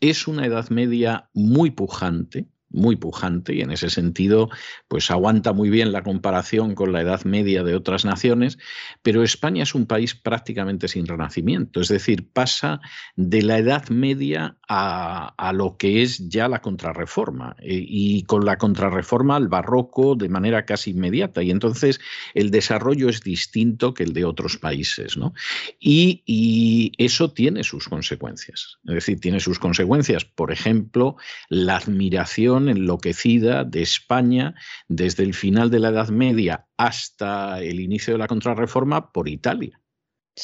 Es 0.00 0.26
una 0.26 0.46
Edad 0.46 0.68
Media 0.70 1.30
muy 1.32 1.70
pujante, 1.70 2.46
muy 2.74 2.96
pujante 2.96 3.54
y 3.54 3.60
en 3.60 3.70
ese 3.70 3.88
sentido 3.88 4.50
pues 4.88 5.10
aguanta 5.10 5.52
muy 5.52 5.70
bien 5.70 5.92
la 5.92 6.02
comparación 6.02 6.74
con 6.74 6.92
la 6.92 7.00
Edad 7.00 7.24
Media 7.24 7.62
de 7.62 7.74
otras 7.74 8.04
naciones, 8.04 8.58
pero 9.02 9.22
España 9.22 9.62
es 9.62 9.74
un 9.74 9.86
país 9.86 10.14
prácticamente 10.14 10.88
sin 10.88 11.06
renacimiento, 11.06 11.80
es 11.80 11.88
decir, 11.88 12.28
pasa 12.32 12.80
de 13.16 13.42
la 13.42 13.58
Edad 13.58 13.88
Media 13.88 14.56
a, 14.68 15.34
a 15.36 15.52
lo 15.52 15.76
que 15.76 16.02
es 16.02 16.28
ya 16.28 16.48
la 16.48 16.60
contrarreforma 16.60 17.56
eh, 17.60 17.84
y 17.86 18.22
con 18.24 18.44
la 18.44 18.58
contrarreforma 18.58 19.36
al 19.36 19.48
barroco 19.48 20.14
de 20.14 20.28
manera 20.28 20.64
casi 20.64 20.90
inmediata 20.90 21.42
y 21.42 21.50
entonces 21.50 22.00
el 22.34 22.50
desarrollo 22.50 23.08
es 23.08 23.22
distinto 23.22 23.94
que 23.94 24.02
el 24.02 24.12
de 24.12 24.24
otros 24.24 24.56
países 24.56 25.16
¿no? 25.16 25.32
y, 25.78 26.22
y 26.26 26.92
eso 26.98 27.32
tiene 27.32 27.64
sus 27.64 27.88
consecuencias, 27.88 28.78
es 28.84 28.94
decir, 28.94 29.20
tiene 29.20 29.40
sus 29.40 29.58
consecuencias, 29.58 30.24
por 30.24 30.52
ejemplo, 30.52 31.16
la 31.48 31.76
admiración 31.76 32.63
enloquecida 32.68 33.64
de 33.64 33.82
España 33.82 34.54
desde 34.88 35.22
el 35.22 35.34
final 35.34 35.70
de 35.70 35.80
la 35.80 35.88
Edad 35.88 36.08
Media 36.08 36.66
hasta 36.76 37.62
el 37.62 37.80
inicio 37.80 38.14
de 38.14 38.18
la 38.18 38.26
contrarreforma 38.26 39.12
por 39.12 39.28
Italia. 39.28 39.80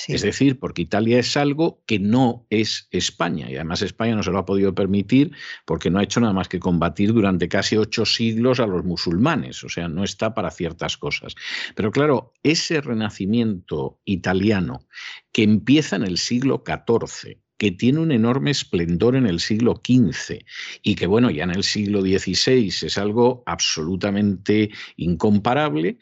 Es 0.07 0.23
decir, 0.23 0.61
porque 0.61 0.83
Italia 0.83 1.19
es 1.19 1.37
algo 1.37 1.83
que 1.85 1.99
no 1.99 2.47
es 2.49 2.87
España 2.93 3.51
y 3.51 3.57
además 3.57 3.83
España 3.83 4.15
no 4.15 4.23
se 4.23 4.31
lo 4.31 4.39
ha 4.39 4.45
podido 4.45 4.73
permitir 4.73 5.33
porque 5.67 5.91
no 5.91 5.99
ha 5.99 6.05
hecho 6.05 6.21
nada 6.21 6.33
más 6.33 6.49
que 6.49 6.61
combatir 6.61 7.13
durante 7.13 7.49
casi 7.49 7.77
ocho 7.77 8.07
siglos 8.07 8.61
a 8.61 8.67
los 8.67 8.85
musulmanes, 8.85 9.65
o 9.65 9.69
sea, 9.69 9.89
no 9.89 10.05
está 10.05 10.33
para 10.33 10.53
ciertas 10.53 10.97
cosas. 10.97 11.35
Pero 11.75 11.91
claro, 11.91 12.33
ese 12.45 12.81
renacimiento 12.81 14.01
italiano 14.05 14.87
que 15.33 15.43
empieza 15.43 15.97
en 15.97 16.05
el 16.05 16.19
siglo 16.19 16.63
XIV, 16.65 17.41
que 17.61 17.71
tiene 17.71 17.99
un 17.99 18.11
enorme 18.11 18.51
esplendor 18.51 19.17
en 19.17 19.27
el 19.27 19.39
siglo 19.39 19.83
XV 19.87 20.47
y 20.83 20.95
que, 20.95 21.07
bueno, 21.07 21.29
ya 21.29 21.45
en 21.45 21.51
el 21.51 21.63
siglo 21.63 22.01
XVI 22.01 22.69
es 22.69 22.97
algo 22.97 23.43
absolutamente 23.45 24.71
incomparable, 24.97 25.99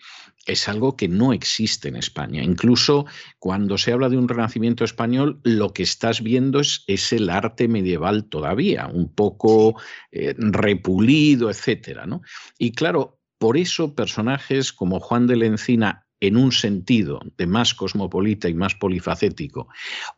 es 0.46 0.68
algo 0.68 0.96
que 0.96 1.08
no 1.08 1.32
existe 1.32 1.88
en 1.88 1.96
España. 1.96 2.44
Incluso 2.44 3.06
cuando 3.40 3.76
se 3.76 3.90
habla 3.90 4.08
de 4.08 4.16
un 4.16 4.28
renacimiento 4.28 4.84
español, 4.84 5.40
lo 5.42 5.72
que 5.72 5.82
estás 5.82 6.22
viendo 6.22 6.60
es, 6.60 6.84
es 6.86 7.12
el 7.12 7.28
arte 7.28 7.66
medieval 7.66 8.26
todavía, 8.26 8.86
un 8.86 9.12
poco 9.12 9.80
eh, 10.12 10.36
repulido, 10.38 11.50
etcétera. 11.50 12.06
¿no? 12.06 12.22
Y 12.56 12.70
claro, 12.70 13.18
por 13.36 13.56
eso 13.56 13.96
personajes 13.96 14.72
como 14.72 15.00
Juan 15.00 15.26
de 15.26 15.34
la 15.34 15.46
Encina 15.46 16.07
en 16.20 16.36
un 16.36 16.52
sentido 16.52 17.20
de 17.36 17.46
más 17.46 17.74
cosmopolita 17.74 18.48
y 18.48 18.54
más 18.54 18.74
polifacético, 18.74 19.68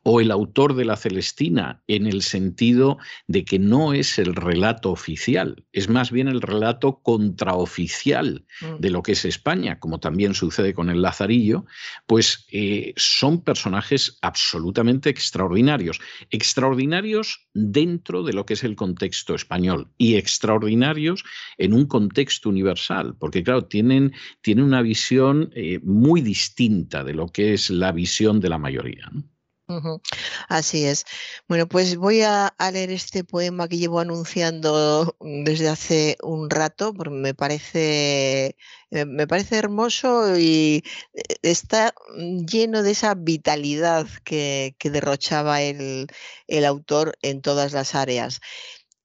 o 0.03 0.21
el 0.21 0.31
autor 0.31 0.75
de 0.75 0.85
la 0.85 0.97
Celestina 0.97 1.83
en 1.87 2.07
el 2.07 2.23
sentido 2.23 2.99
de 3.27 3.45
que 3.45 3.59
no 3.59 3.93
es 3.93 4.19
el 4.19 4.35
relato 4.35 4.91
oficial, 4.91 5.65
es 5.73 5.89
más 5.89 6.11
bien 6.11 6.29
el 6.29 6.41
relato 6.41 7.01
contraoficial 7.03 8.45
mm. 8.61 8.81
de 8.81 8.91
lo 8.91 9.03
que 9.03 9.13
es 9.13 9.25
España, 9.25 9.79
como 9.79 10.01
también 10.01 10.35
sucede 10.35 10.75
con 10.75 10.91
el 10.91 11.03
Lazarillo, 11.03 11.67
pues 12.07 12.47
eh, 12.51 12.93
son 12.97 13.43
personajes 13.43 14.19
absolutamente 14.23 15.11
extraordinarios, 15.11 16.01
extraordinarios 16.31 17.49
dentro 17.53 18.23
de 18.23 18.33
lo 18.33 18.47
que 18.47 18.55
es 18.55 18.65
el 18.65 18.77
contexto 18.77 19.35
español 19.35 19.89
y 19.99 20.17
extraordinarios 20.17 21.25
en 21.59 21.73
un 21.73 21.87
contexto 21.87 22.49
universal, 22.49 23.17
porque 23.19 23.43
claro, 23.43 23.65
tienen, 23.65 24.13
tienen 24.41 24.65
una 24.65 24.83
visión... 24.83 25.51
Eh, 25.55 25.81
muy 25.83 26.21
distinta 26.21 27.05
de 27.05 27.15
lo 27.15 27.27
que 27.29 27.53
es 27.53 27.71
la 27.71 27.93
visión 27.93 28.41
de 28.41 28.49
la 28.49 28.59
mayoría. 28.59 29.11
Así 30.49 30.85
es. 30.85 31.05
Bueno, 31.49 31.69
pues 31.69 31.97
voy 31.97 32.23
a, 32.23 32.55
leer 32.73 32.91
este 32.91 33.25
poema 33.25 33.69
que 33.69 33.79
llevo 33.79 34.01
anunciando 34.01 35.17
desde 35.21 35.69
hace 35.69 36.17
un 36.23 36.51
rato, 36.51 36.93
porque 36.95 37.15
me 37.15 37.35
parece, 37.35 38.57
eh, 38.91 39.05
me 39.07 39.27
parece 39.27 39.57
hermoso 39.57 40.39
y 40.39 40.83
eh, 41.15 41.23
está 41.43 41.95
lleno 42.47 42.83
de 42.83 42.93
esa 42.93 43.15
vitalidad 43.15 44.07
que, 44.25 44.75
derrochaba 44.83 45.63
el, 45.63 46.09
el 46.49 46.65
autor 46.65 47.17
en 47.23 47.43
todas 47.43 47.73
las 47.73 47.95
áreas. 47.95 48.41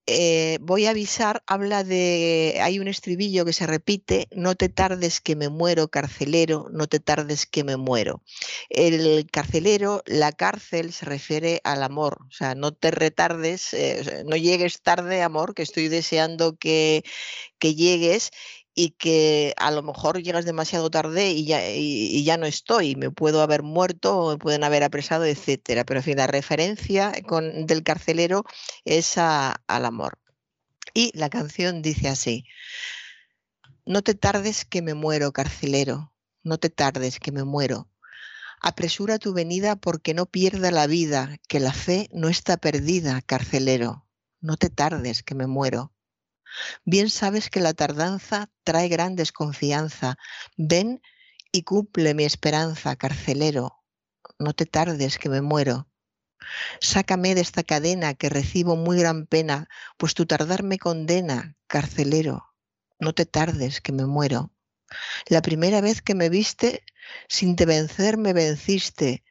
Eh, 0.08 0.60
voy 0.62 0.86
a 0.86 0.92
avisar, 0.92 1.42
habla 1.48 1.84
de, 1.84 2.60
hay 2.62 2.78
un 2.78 2.88
estribillo 2.88 3.44
que 3.44 3.54
se 3.54 3.66
repite, 3.66 4.28
no 4.32 4.54
te 4.54 4.70
tardes 4.70 5.20
que 5.20 5.36
me 5.36 5.50
muero, 5.50 5.88
carcelero, 5.88 6.68
no 6.72 6.86
te 6.86 7.00
tardes 7.00 7.48
que 7.48 7.64
me 7.64 7.76
muero. 7.76 8.22
El 8.70 9.26
carcelero, 9.32 10.04
la 10.06 10.32
cárcel 10.32 10.94
se 10.94 11.06
refiere 11.06 11.60
al 11.64 11.82
amor, 11.82 12.20
o 12.28 12.32
sea, 12.32 12.54
no 12.54 12.72
te 12.72 12.92
retardes, 12.92 13.74
eh, 13.74 14.24
no 14.28 14.36
llegues 14.36 14.82
tarde, 14.84 15.24
amor, 15.24 15.56
que 15.56 15.64
estoy 15.64 15.88
deseando 15.88 16.56
que, 16.56 17.04
que 17.58 17.74
llegues 17.76 18.32
y 18.76 18.92
que 18.92 19.54
a 19.58 19.72
lo 19.72 19.82
mejor 19.82 20.22
llegas 20.22 20.44
demasiado 20.44 20.92
tarde 20.92 21.32
y 21.32 21.46
ya, 22.26 22.38
no 22.38 22.46
estoy, 22.46 22.98
me 22.98 23.10
puedo 23.10 23.42
haber 23.42 23.64
muerto 23.64 24.32
me 24.32 24.38
pueden 24.38 24.66
haber 24.66 24.84
apresado, 24.84 25.26
etcétera. 25.26 25.86
Pero 25.86 26.02
en 26.02 26.04
fin, 26.04 26.18
la 26.18 26.28
referencia 26.28 27.14
con, 27.26 27.66
del 27.66 27.84
carcelero 27.84 28.44
es 28.84 29.18
al 29.18 29.86
amor. 29.86 30.20
Y 30.94 31.12
la 31.18 31.30
canción 31.30 31.82
dice 31.82 32.10
así, 32.10 32.46
no 33.86 34.02
te 34.02 34.14
tardes 34.14 34.66
que 34.66 34.82
me 34.82 34.94
muero, 34.94 35.32
carcelero, 35.32 36.14
no 36.44 36.58
te 36.58 36.70
tardes 36.70 37.20
que 37.20 37.32
me 37.32 37.46
muero. 37.46 37.90
Apresura 38.62 39.20
tu 39.20 39.34
venida 39.34 39.76
porque 39.78 40.14
no 40.14 40.26
pierda 40.26 40.72
la 40.72 40.88
vida, 40.88 41.38
que 41.48 41.60
la 41.60 41.74
fe 41.74 42.10
no 42.12 42.30
está 42.30 42.58
perdida, 42.58 43.22
carcelero. 43.22 44.06
No 44.42 44.58
te 44.58 44.70
tardes 44.70 45.24
que 45.24 45.36
me 45.36 45.48
muero. 45.48 45.95
Bien 46.86 47.10
sabes 47.10 47.50
que 47.50 47.60
la 47.60 47.74
tardanza 47.74 48.50
trae 48.64 48.88
gran 48.88 49.16
desconfianza. 49.16 50.18
Ven 50.58 51.02
y 51.52 51.64
cumple 51.64 52.14
mi 52.14 52.26
esperanza, 52.26 52.96
carcelero. 52.96 53.84
No 54.40 54.54
te 54.54 54.66
tardes, 54.66 55.18
que 55.18 55.30
me 55.30 55.42
muero. 55.42 55.88
Sácame 56.80 57.36
de 57.36 57.42
esta 57.42 57.64
cadena 57.64 58.14
que 58.14 58.30
recibo 58.30 58.76
muy 58.76 59.00
gran 59.00 59.26
pena, 59.26 59.68
pues 59.98 60.14
tu 60.14 60.26
tardar 60.26 60.64
me 60.64 60.78
condena, 60.78 61.58
carcelero. 61.68 62.54
No 63.00 63.14
te 63.14 63.26
tardes, 63.26 63.82
que 63.82 63.92
me 63.92 64.06
muero. 64.06 64.52
La 65.28 65.42
primera 65.42 65.82
vez 65.82 66.02
que 66.02 66.16
me 66.16 66.30
viste, 66.30 66.84
sin 67.28 67.56
te 67.56 67.66
vencer 67.66 68.18
me 68.18 68.34
venciste. 68.34 69.24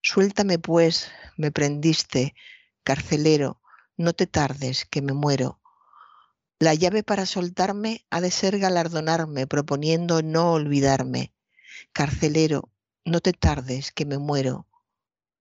Suéltame 0.00 0.58
pues, 0.58 1.10
me 1.36 1.52
prendiste, 1.52 2.34
carcelero. 2.82 3.60
No 3.96 4.12
te 4.12 4.26
tardes, 4.26 4.84
que 4.84 5.02
me 5.02 5.12
muero. 5.12 5.61
La 6.62 6.74
llave 6.74 7.02
para 7.02 7.26
soltarme 7.26 8.06
ha 8.08 8.20
de 8.20 8.30
ser 8.30 8.60
galardonarme, 8.60 9.48
proponiendo 9.48 10.22
no 10.22 10.52
olvidarme. 10.52 11.34
Carcelero, 11.92 12.70
no 13.04 13.18
te 13.18 13.32
tardes, 13.32 13.90
que 13.90 14.06
me 14.06 14.18
muero. 14.18 14.68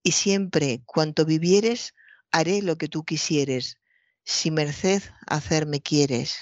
Y 0.02 0.14
siempre, 0.14 0.82
cuanto 0.84 1.24
vivieres, 1.24 1.94
haré 2.32 2.64
lo 2.64 2.80
que 2.80 2.88
tú 2.88 3.06
quisieres, 3.06 3.78
si 4.24 4.50
merced 4.50 5.04
hacerme 5.28 5.80
quieres. 5.80 6.40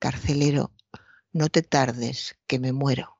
Carcelero, 0.00 0.72
no 1.32 1.48
te 1.48 1.62
tardes, 1.62 2.36
que 2.48 2.58
me 2.58 2.72
muero. 2.72 3.13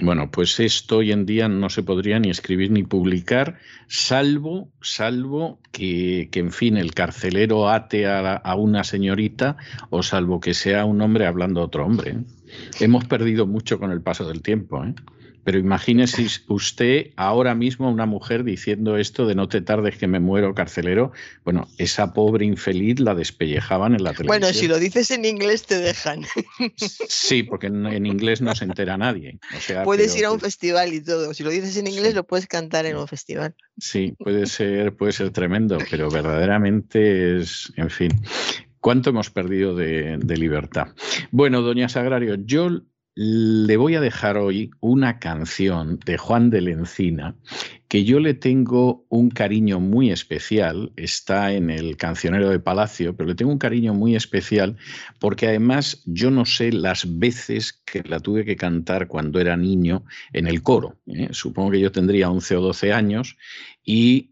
Bueno, 0.00 0.30
pues 0.30 0.60
esto 0.60 0.98
hoy 0.98 1.12
en 1.12 1.26
día 1.26 1.48
no 1.48 1.70
se 1.70 1.82
podría 1.82 2.18
ni 2.18 2.30
escribir 2.30 2.70
ni 2.70 2.82
publicar, 2.82 3.58
salvo, 3.88 4.70
salvo 4.80 5.58
que, 5.72 6.28
en 6.32 6.52
fin, 6.52 6.76
el 6.76 6.94
carcelero 6.94 7.68
ate 7.68 8.06
a, 8.06 8.34
a, 8.34 8.54
una 8.54 8.84
señorita 8.84 9.56
o 9.90 10.02
salvo 10.02 10.40
que 10.40 10.54
sea 10.54 10.84
un 10.84 11.00
hombre 11.00 11.26
hablando 11.26 11.60
a 11.60 11.64
otro 11.64 11.84
hombre. 11.84 12.10
¿eh? 12.10 12.24
Hemos 12.80 13.04
perdido 13.06 13.46
mucho 13.46 13.78
con 13.78 13.90
el 13.90 14.00
paso 14.00 14.26
del 14.28 14.42
tiempo. 14.42 14.84
¿eh? 14.84 14.94
Pero 15.48 15.60
imagínese 15.60 16.26
usted 16.48 17.06
ahora 17.16 17.54
mismo 17.54 17.90
una 17.90 18.04
mujer 18.04 18.44
diciendo 18.44 18.98
esto 18.98 19.26
de 19.26 19.34
no 19.34 19.48
te 19.48 19.62
tardes 19.62 19.96
que 19.96 20.06
me 20.06 20.20
muero 20.20 20.54
carcelero. 20.54 21.10
Bueno, 21.42 21.66
esa 21.78 22.12
pobre 22.12 22.44
infeliz 22.44 23.00
la 23.00 23.14
despellejaban 23.14 23.94
en 23.94 24.04
la 24.04 24.10
televisión. 24.10 24.40
Bueno, 24.40 24.52
si 24.52 24.68
lo 24.68 24.78
dices 24.78 25.10
en 25.10 25.24
inglés 25.24 25.64
te 25.64 25.78
dejan. 25.78 26.26
Sí, 27.08 27.44
porque 27.44 27.68
en, 27.68 28.04
inglés 28.04 28.42
no 28.42 28.54
se 28.54 28.64
entera 28.64 28.98
nadie. 28.98 29.38
puedes 29.84 30.14
ir 30.18 30.26
a 30.26 30.32
un 30.32 30.38
festival 30.38 30.92
y 30.92 31.00
todo. 31.00 31.32
Si 31.32 31.42
lo 31.42 31.48
dices 31.48 31.78
en 31.78 31.86
inglés 31.86 32.14
lo 32.14 32.24
puedes 32.24 32.46
cantar 32.46 32.84
en 32.84 32.98
un 32.98 33.08
festival. 33.08 33.54
Sí, 33.78 34.14
puede 34.18 34.44
ser, 34.44 34.96
puede 34.96 35.12
ser 35.12 35.30
tremendo, 35.30 35.78
pero 35.90 36.10
verdaderamente 36.10 37.38
es, 37.38 37.72
en 37.76 37.88
fin. 37.88 38.10
¿Cuánto 38.80 39.08
hemos 39.08 39.30
perdido 39.30 39.74
de, 39.74 40.18
de 40.18 40.36
libertad? 40.36 40.88
Bueno, 41.30 41.62
doña 41.62 41.88
Sagrario, 41.88 42.34
yo 42.34 42.82
le 43.20 43.76
voy 43.76 43.96
a 43.96 44.00
dejar 44.00 44.36
hoy 44.36 44.70
una 44.78 45.18
canción 45.18 45.98
de 46.06 46.18
Juan 46.18 46.50
de 46.50 46.60
la 46.60 46.70
Encina 46.70 47.34
que 47.88 48.04
yo 48.04 48.20
le 48.20 48.34
tengo 48.34 49.06
un 49.08 49.30
cariño 49.30 49.80
muy 49.80 50.12
especial, 50.12 50.92
está 50.94 51.52
en 51.52 51.70
el 51.70 51.96
cancionero 51.96 52.48
de 52.48 52.60
Palacio, 52.60 53.16
pero 53.16 53.30
le 53.30 53.34
tengo 53.34 53.50
un 53.50 53.58
cariño 53.58 53.92
muy 53.92 54.14
especial 54.14 54.76
porque 55.18 55.48
además 55.48 56.00
yo 56.04 56.30
no 56.30 56.44
sé 56.44 56.70
las 56.70 57.18
veces 57.18 57.82
que 57.84 58.04
la 58.04 58.20
tuve 58.20 58.44
que 58.44 58.54
cantar 58.54 59.08
cuando 59.08 59.40
era 59.40 59.56
niño 59.56 60.04
en 60.32 60.46
el 60.46 60.62
coro. 60.62 61.00
¿eh? 61.08 61.28
Supongo 61.32 61.72
que 61.72 61.80
yo 61.80 61.90
tendría 61.90 62.30
11 62.30 62.56
o 62.56 62.60
12 62.60 62.92
años 62.92 63.36
y 63.82 64.30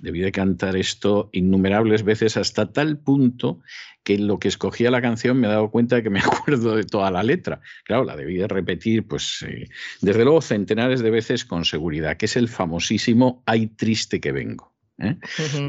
debí 0.00 0.20
de 0.20 0.32
cantar 0.32 0.76
esto 0.76 1.28
innumerables 1.32 2.04
veces 2.04 2.38
hasta 2.38 2.72
tal 2.72 2.96
punto 2.96 3.60
que 4.04 4.18
lo 4.18 4.38
que 4.38 4.48
escogía 4.48 4.90
la 4.90 5.02
canción 5.02 5.40
me 5.40 5.48
he 5.48 5.50
dado 5.50 5.70
cuenta 5.70 5.96
de 5.96 6.02
que 6.02 6.10
me 6.10 6.20
acuerdo 6.24 6.76
de 6.76 6.84
toda 6.84 7.10
la 7.10 7.22
letra. 7.22 7.60
Claro, 7.84 8.04
la 8.04 8.16
debí 8.16 8.36
de 8.36 8.46
repetir, 8.46 9.06
pues 9.06 9.44
eh, 9.48 9.68
desde 10.00 10.24
luego 10.24 10.40
centenares 10.40 11.00
de 11.00 11.10
veces 11.10 11.44
con 11.44 11.64
seguridad, 11.64 12.16
que 12.16 12.26
es 12.26 12.36
el 12.36 12.48
famosísimo 12.48 13.42
Ay 13.46 13.66
triste 13.68 14.20
que 14.20 14.32
vengo. 14.32 14.73
¿Eh? 14.98 15.16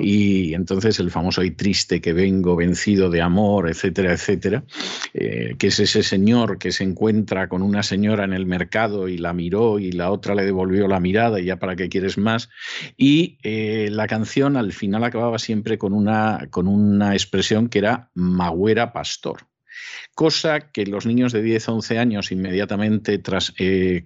Y 0.02 0.54
entonces 0.54 1.00
el 1.00 1.12
famoso 1.12 1.44
y 1.44 1.52
triste 1.52 2.02
que 2.02 2.14
vengo 2.14 2.56
vencido 2.56 3.10
de 3.10 3.22
amor, 3.22 3.70
etcétera, 3.70 4.14
etcétera, 4.14 4.64
eh, 5.14 5.56
que 5.58 5.68
es 5.68 5.80
ese 5.80 6.04
señor 6.04 6.58
que 6.58 6.72
se 6.72 6.84
encuentra 6.84 7.48
con 7.48 7.62
una 7.62 7.84
señora 7.84 8.24
en 8.24 8.34
el 8.34 8.46
mercado 8.46 9.08
y 9.08 9.18
la 9.18 9.34
miró 9.34 9.80
y 9.80 9.92
la 9.92 10.12
otra 10.12 10.36
le 10.36 10.44
devolvió 10.44 10.88
la 10.88 11.00
mirada 11.00 11.40
y 11.40 11.46
ya 11.46 11.58
para 11.58 11.76
qué 11.76 11.90
quieres 11.90 12.18
más. 12.18 12.50
Y 12.98 13.38
eh, 13.44 13.90
la 13.92 14.08
canción 14.08 14.58
al 14.58 14.74
final 14.74 15.04
acababa 15.04 15.40
siempre 15.40 15.78
con 15.78 15.94
una, 15.94 16.48
con 16.50 16.68
una 16.68 17.14
expresión 17.14 17.70
que 17.70 17.80
era 17.80 18.12
Magüera 18.14 18.94
Pastor 18.94 19.48
cosa 20.14 20.72
que 20.72 20.86
los 20.86 21.06
niños 21.06 21.34
de 21.34 21.42
10 21.42 21.68
11 21.68 22.00
años 22.00 22.32
inmediatamente 22.32 23.18
tras, 23.18 23.54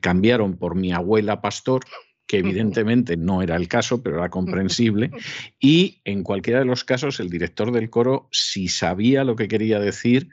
cambiaron 0.02 0.58
por 0.58 0.74
mi 0.74 0.92
abuela 0.92 1.42
pastor 1.42 1.86
que 2.30 2.38
evidentemente 2.38 3.18
no 3.18 3.42
era 3.42 3.56
el 3.56 3.68
caso, 3.68 4.04
pero 4.04 4.18
era 4.18 4.30
comprensible. 4.30 5.10
Y 5.60 6.00
en 6.06 6.24
cualquiera 6.24 6.60
de 6.60 6.66
los 6.66 6.84
casos, 6.84 7.20
el 7.20 7.30
director 7.30 7.72
del 7.72 7.90
coro, 7.90 8.30
si 8.32 8.68
sabía 8.68 9.24
lo 9.24 9.36
que 9.36 9.48
quería 9.48 9.80
decir, 9.80 10.30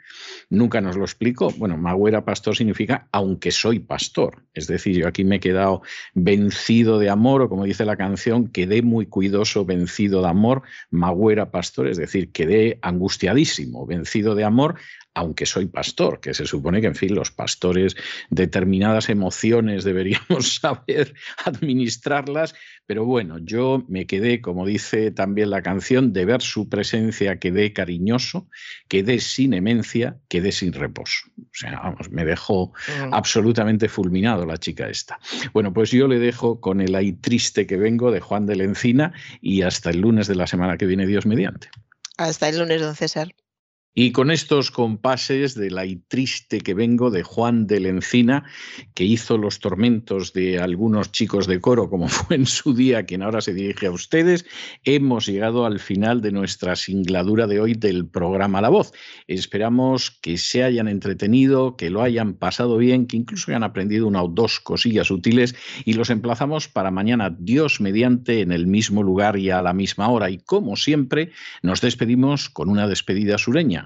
nunca 0.51 0.80
nos 0.80 0.97
lo 0.97 1.05
explicó. 1.05 1.51
Bueno, 1.57 1.76
Magüera 1.78 2.24
pastor 2.24 2.55
significa 2.55 3.09
aunque 3.12 3.51
soy 3.51 3.80
pastor. 3.80 4.44
Es 4.53 4.66
decir, 4.66 4.97
yo 4.97 5.09
aquí 5.09 5.24
me 5.24 5.36
he 5.36 5.40
quedado 5.40 5.82
vencido 6.14 6.99
de 6.99 7.09
amor, 7.09 7.42
o 7.42 7.49
como 7.49 7.64
dice 7.64 7.86
la 7.86 7.97
canción, 7.97 8.49
quedé 8.49 8.82
muy 8.82 9.07
cuidoso, 9.07 9.64
vencido 9.64 10.22
de 10.22 10.28
amor, 10.28 10.62
Magüera 10.90 11.51
pastor, 11.51 11.88
es 11.88 11.97
decir, 11.97 12.30
quedé 12.30 12.78
angustiadísimo, 12.82 13.86
vencido 13.86 14.34
de 14.34 14.44
amor, 14.44 14.76
aunque 15.17 15.47
soy 15.47 15.64
pastor, 15.64 16.21
que 16.21 16.35
se 16.35 16.45
supone 16.45 16.83
que, 16.83 16.89
en 16.89 16.95
fin, 16.95 17.14
los 17.14 17.31
pastores 17.31 17.97
determinadas 18.29 19.09
emociones 19.09 19.83
deberíamos 19.83 20.57
saber 20.61 21.14
administrarlas, 21.47 22.55
pero 22.85 23.07
bueno, 23.07 23.39
yo 23.39 23.83
me 23.89 24.07
quedé, 24.07 24.43
como 24.43 24.67
dice 24.67 25.11
también 25.11 25.49
la 25.49 25.62
canción, 25.62 26.12
de 26.12 26.27
ver 26.27 26.43
su 26.43 26.69
presencia, 26.69 27.39
quedé 27.39 27.73
cariñoso, 27.73 28.51
quedé 28.89 29.19
sin 29.21 29.55
emencia, 29.55 30.19
quedé 30.29 30.53
sin 30.53 30.75
reposo. 30.75 31.31
O 31.39 31.55
sea, 31.55 31.81
vamos, 31.83 32.11
me 32.11 32.27
dejó 32.27 32.75
mm. 33.07 33.14
absolutamente 33.14 33.89
fulminado 33.89 34.45
la 34.45 34.59
chica 34.59 34.87
esta. 34.91 35.19
Bueno, 35.55 35.73
pues 35.73 35.91
yo 35.91 36.09
le 36.09 36.19
dejo 36.19 36.61
con 36.61 36.83
el 36.83 36.95
ahí 36.95 37.14
triste 37.14 37.67
que 37.67 37.79
vengo 37.79 38.11
de 38.11 38.21
Juan 38.21 38.45
de 38.45 38.57
la 38.57 38.64
Encina 38.64 39.14
y 39.41 39.62
hasta 39.62 39.89
el 39.89 40.03
lunes 40.03 40.27
de 40.27 40.35
la 40.35 40.47
semana 40.47 40.77
que 40.77 40.85
viene, 40.85 41.07
Dios 41.07 41.25
mediante. 41.25 41.71
Hasta 42.19 42.51
el 42.51 42.59
lunes, 42.59 42.83
don 42.83 42.95
César. 42.95 43.29
Y 43.99 44.12
con 44.12 44.30
estos 44.30 44.70
compases 44.70 45.55
de 45.55 45.70
la 45.70 45.86
y 45.86 45.97
triste 45.97 46.61
que 46.61 46.74
vengo 46.74 47.11
de 47.11 47.22
Juan 47.22 47.66
de 47.66 47.78
Encina, 47.88 48.44
que 48.92 49.05
hizo 49.05 49.38
los 49.38 49.59
tormentos 49.59 50.34
de 50.34 50.59
algunos 50.59 51.12
chicos 51.12 51.47
de 51.47 51.62
coro, 51.62 51.88
como 51.88 52.07
fue 52.09 52.36
en 52.36 52.44
su 52.44 52.74
día 52.74 53.05
quien 53.07 53.22
ahora 53.22 53.40
se 53.40 53.55
dirige 53.55 53.86
a 53.86 53.92
ustedes, 53.92 54.44
hemos 54.84 55.24
llegado 55.24 55.64
al 55.64 55.80
final 55.80 56.20
de 56.20 56.30
nuestra 56.30 56.76
singladura 56.76 57.47
de 57.47 57.59
hoy 57.59 57.72
del 57.72 58.07
programa 58.07 58.61
La 58.61 58.68
Voz. 58.68 58.92
Esperamos 59.28 60.11
que 60.11 60.36
se 60.36 60.62
hayan 60.62 60.88
entretenido, 60.88 61.78
que 61.78 61.88
lo 61.88 62.03
hayan 62.03 62.34
pasado 62.34 62.76
bien, 62.76 63.07
que 63.07 63.16
incluso 63.16 63.51
hayan 63.51 63.62
aprendido 63.62 64.07
una 64.07 64.22
o 64.22 64.28
dos 64.28 64.61
cosillas 64.61 65.11
útiles 65.11 65.55
y 65.86 65.94
los 65.94 66.11
emplazamos 66.11 66.68
para 66.68 66.90
mañana, 66.90 67.34
Dios 67.38 67.80
mediante, 67.80 68.42
en 68.42 68.53
el 68.53 68.66
mismo 68.66 69.03
lugar 69.03 69.38
y 69.38 69.49
a 69.49 69.62
la 69.62 69.72
misma 69.72 70.11
hora. 70.11 70.28
Y 70.28 70.36
como 70.36 70.76
siempre, 70.76 71.30
nos 71.62 71.80
despedimos 71.80 72.51
con 72.51 72.68
una 72.68 72.86
despedida 72.88 73.38
sureña. 73.38 73.86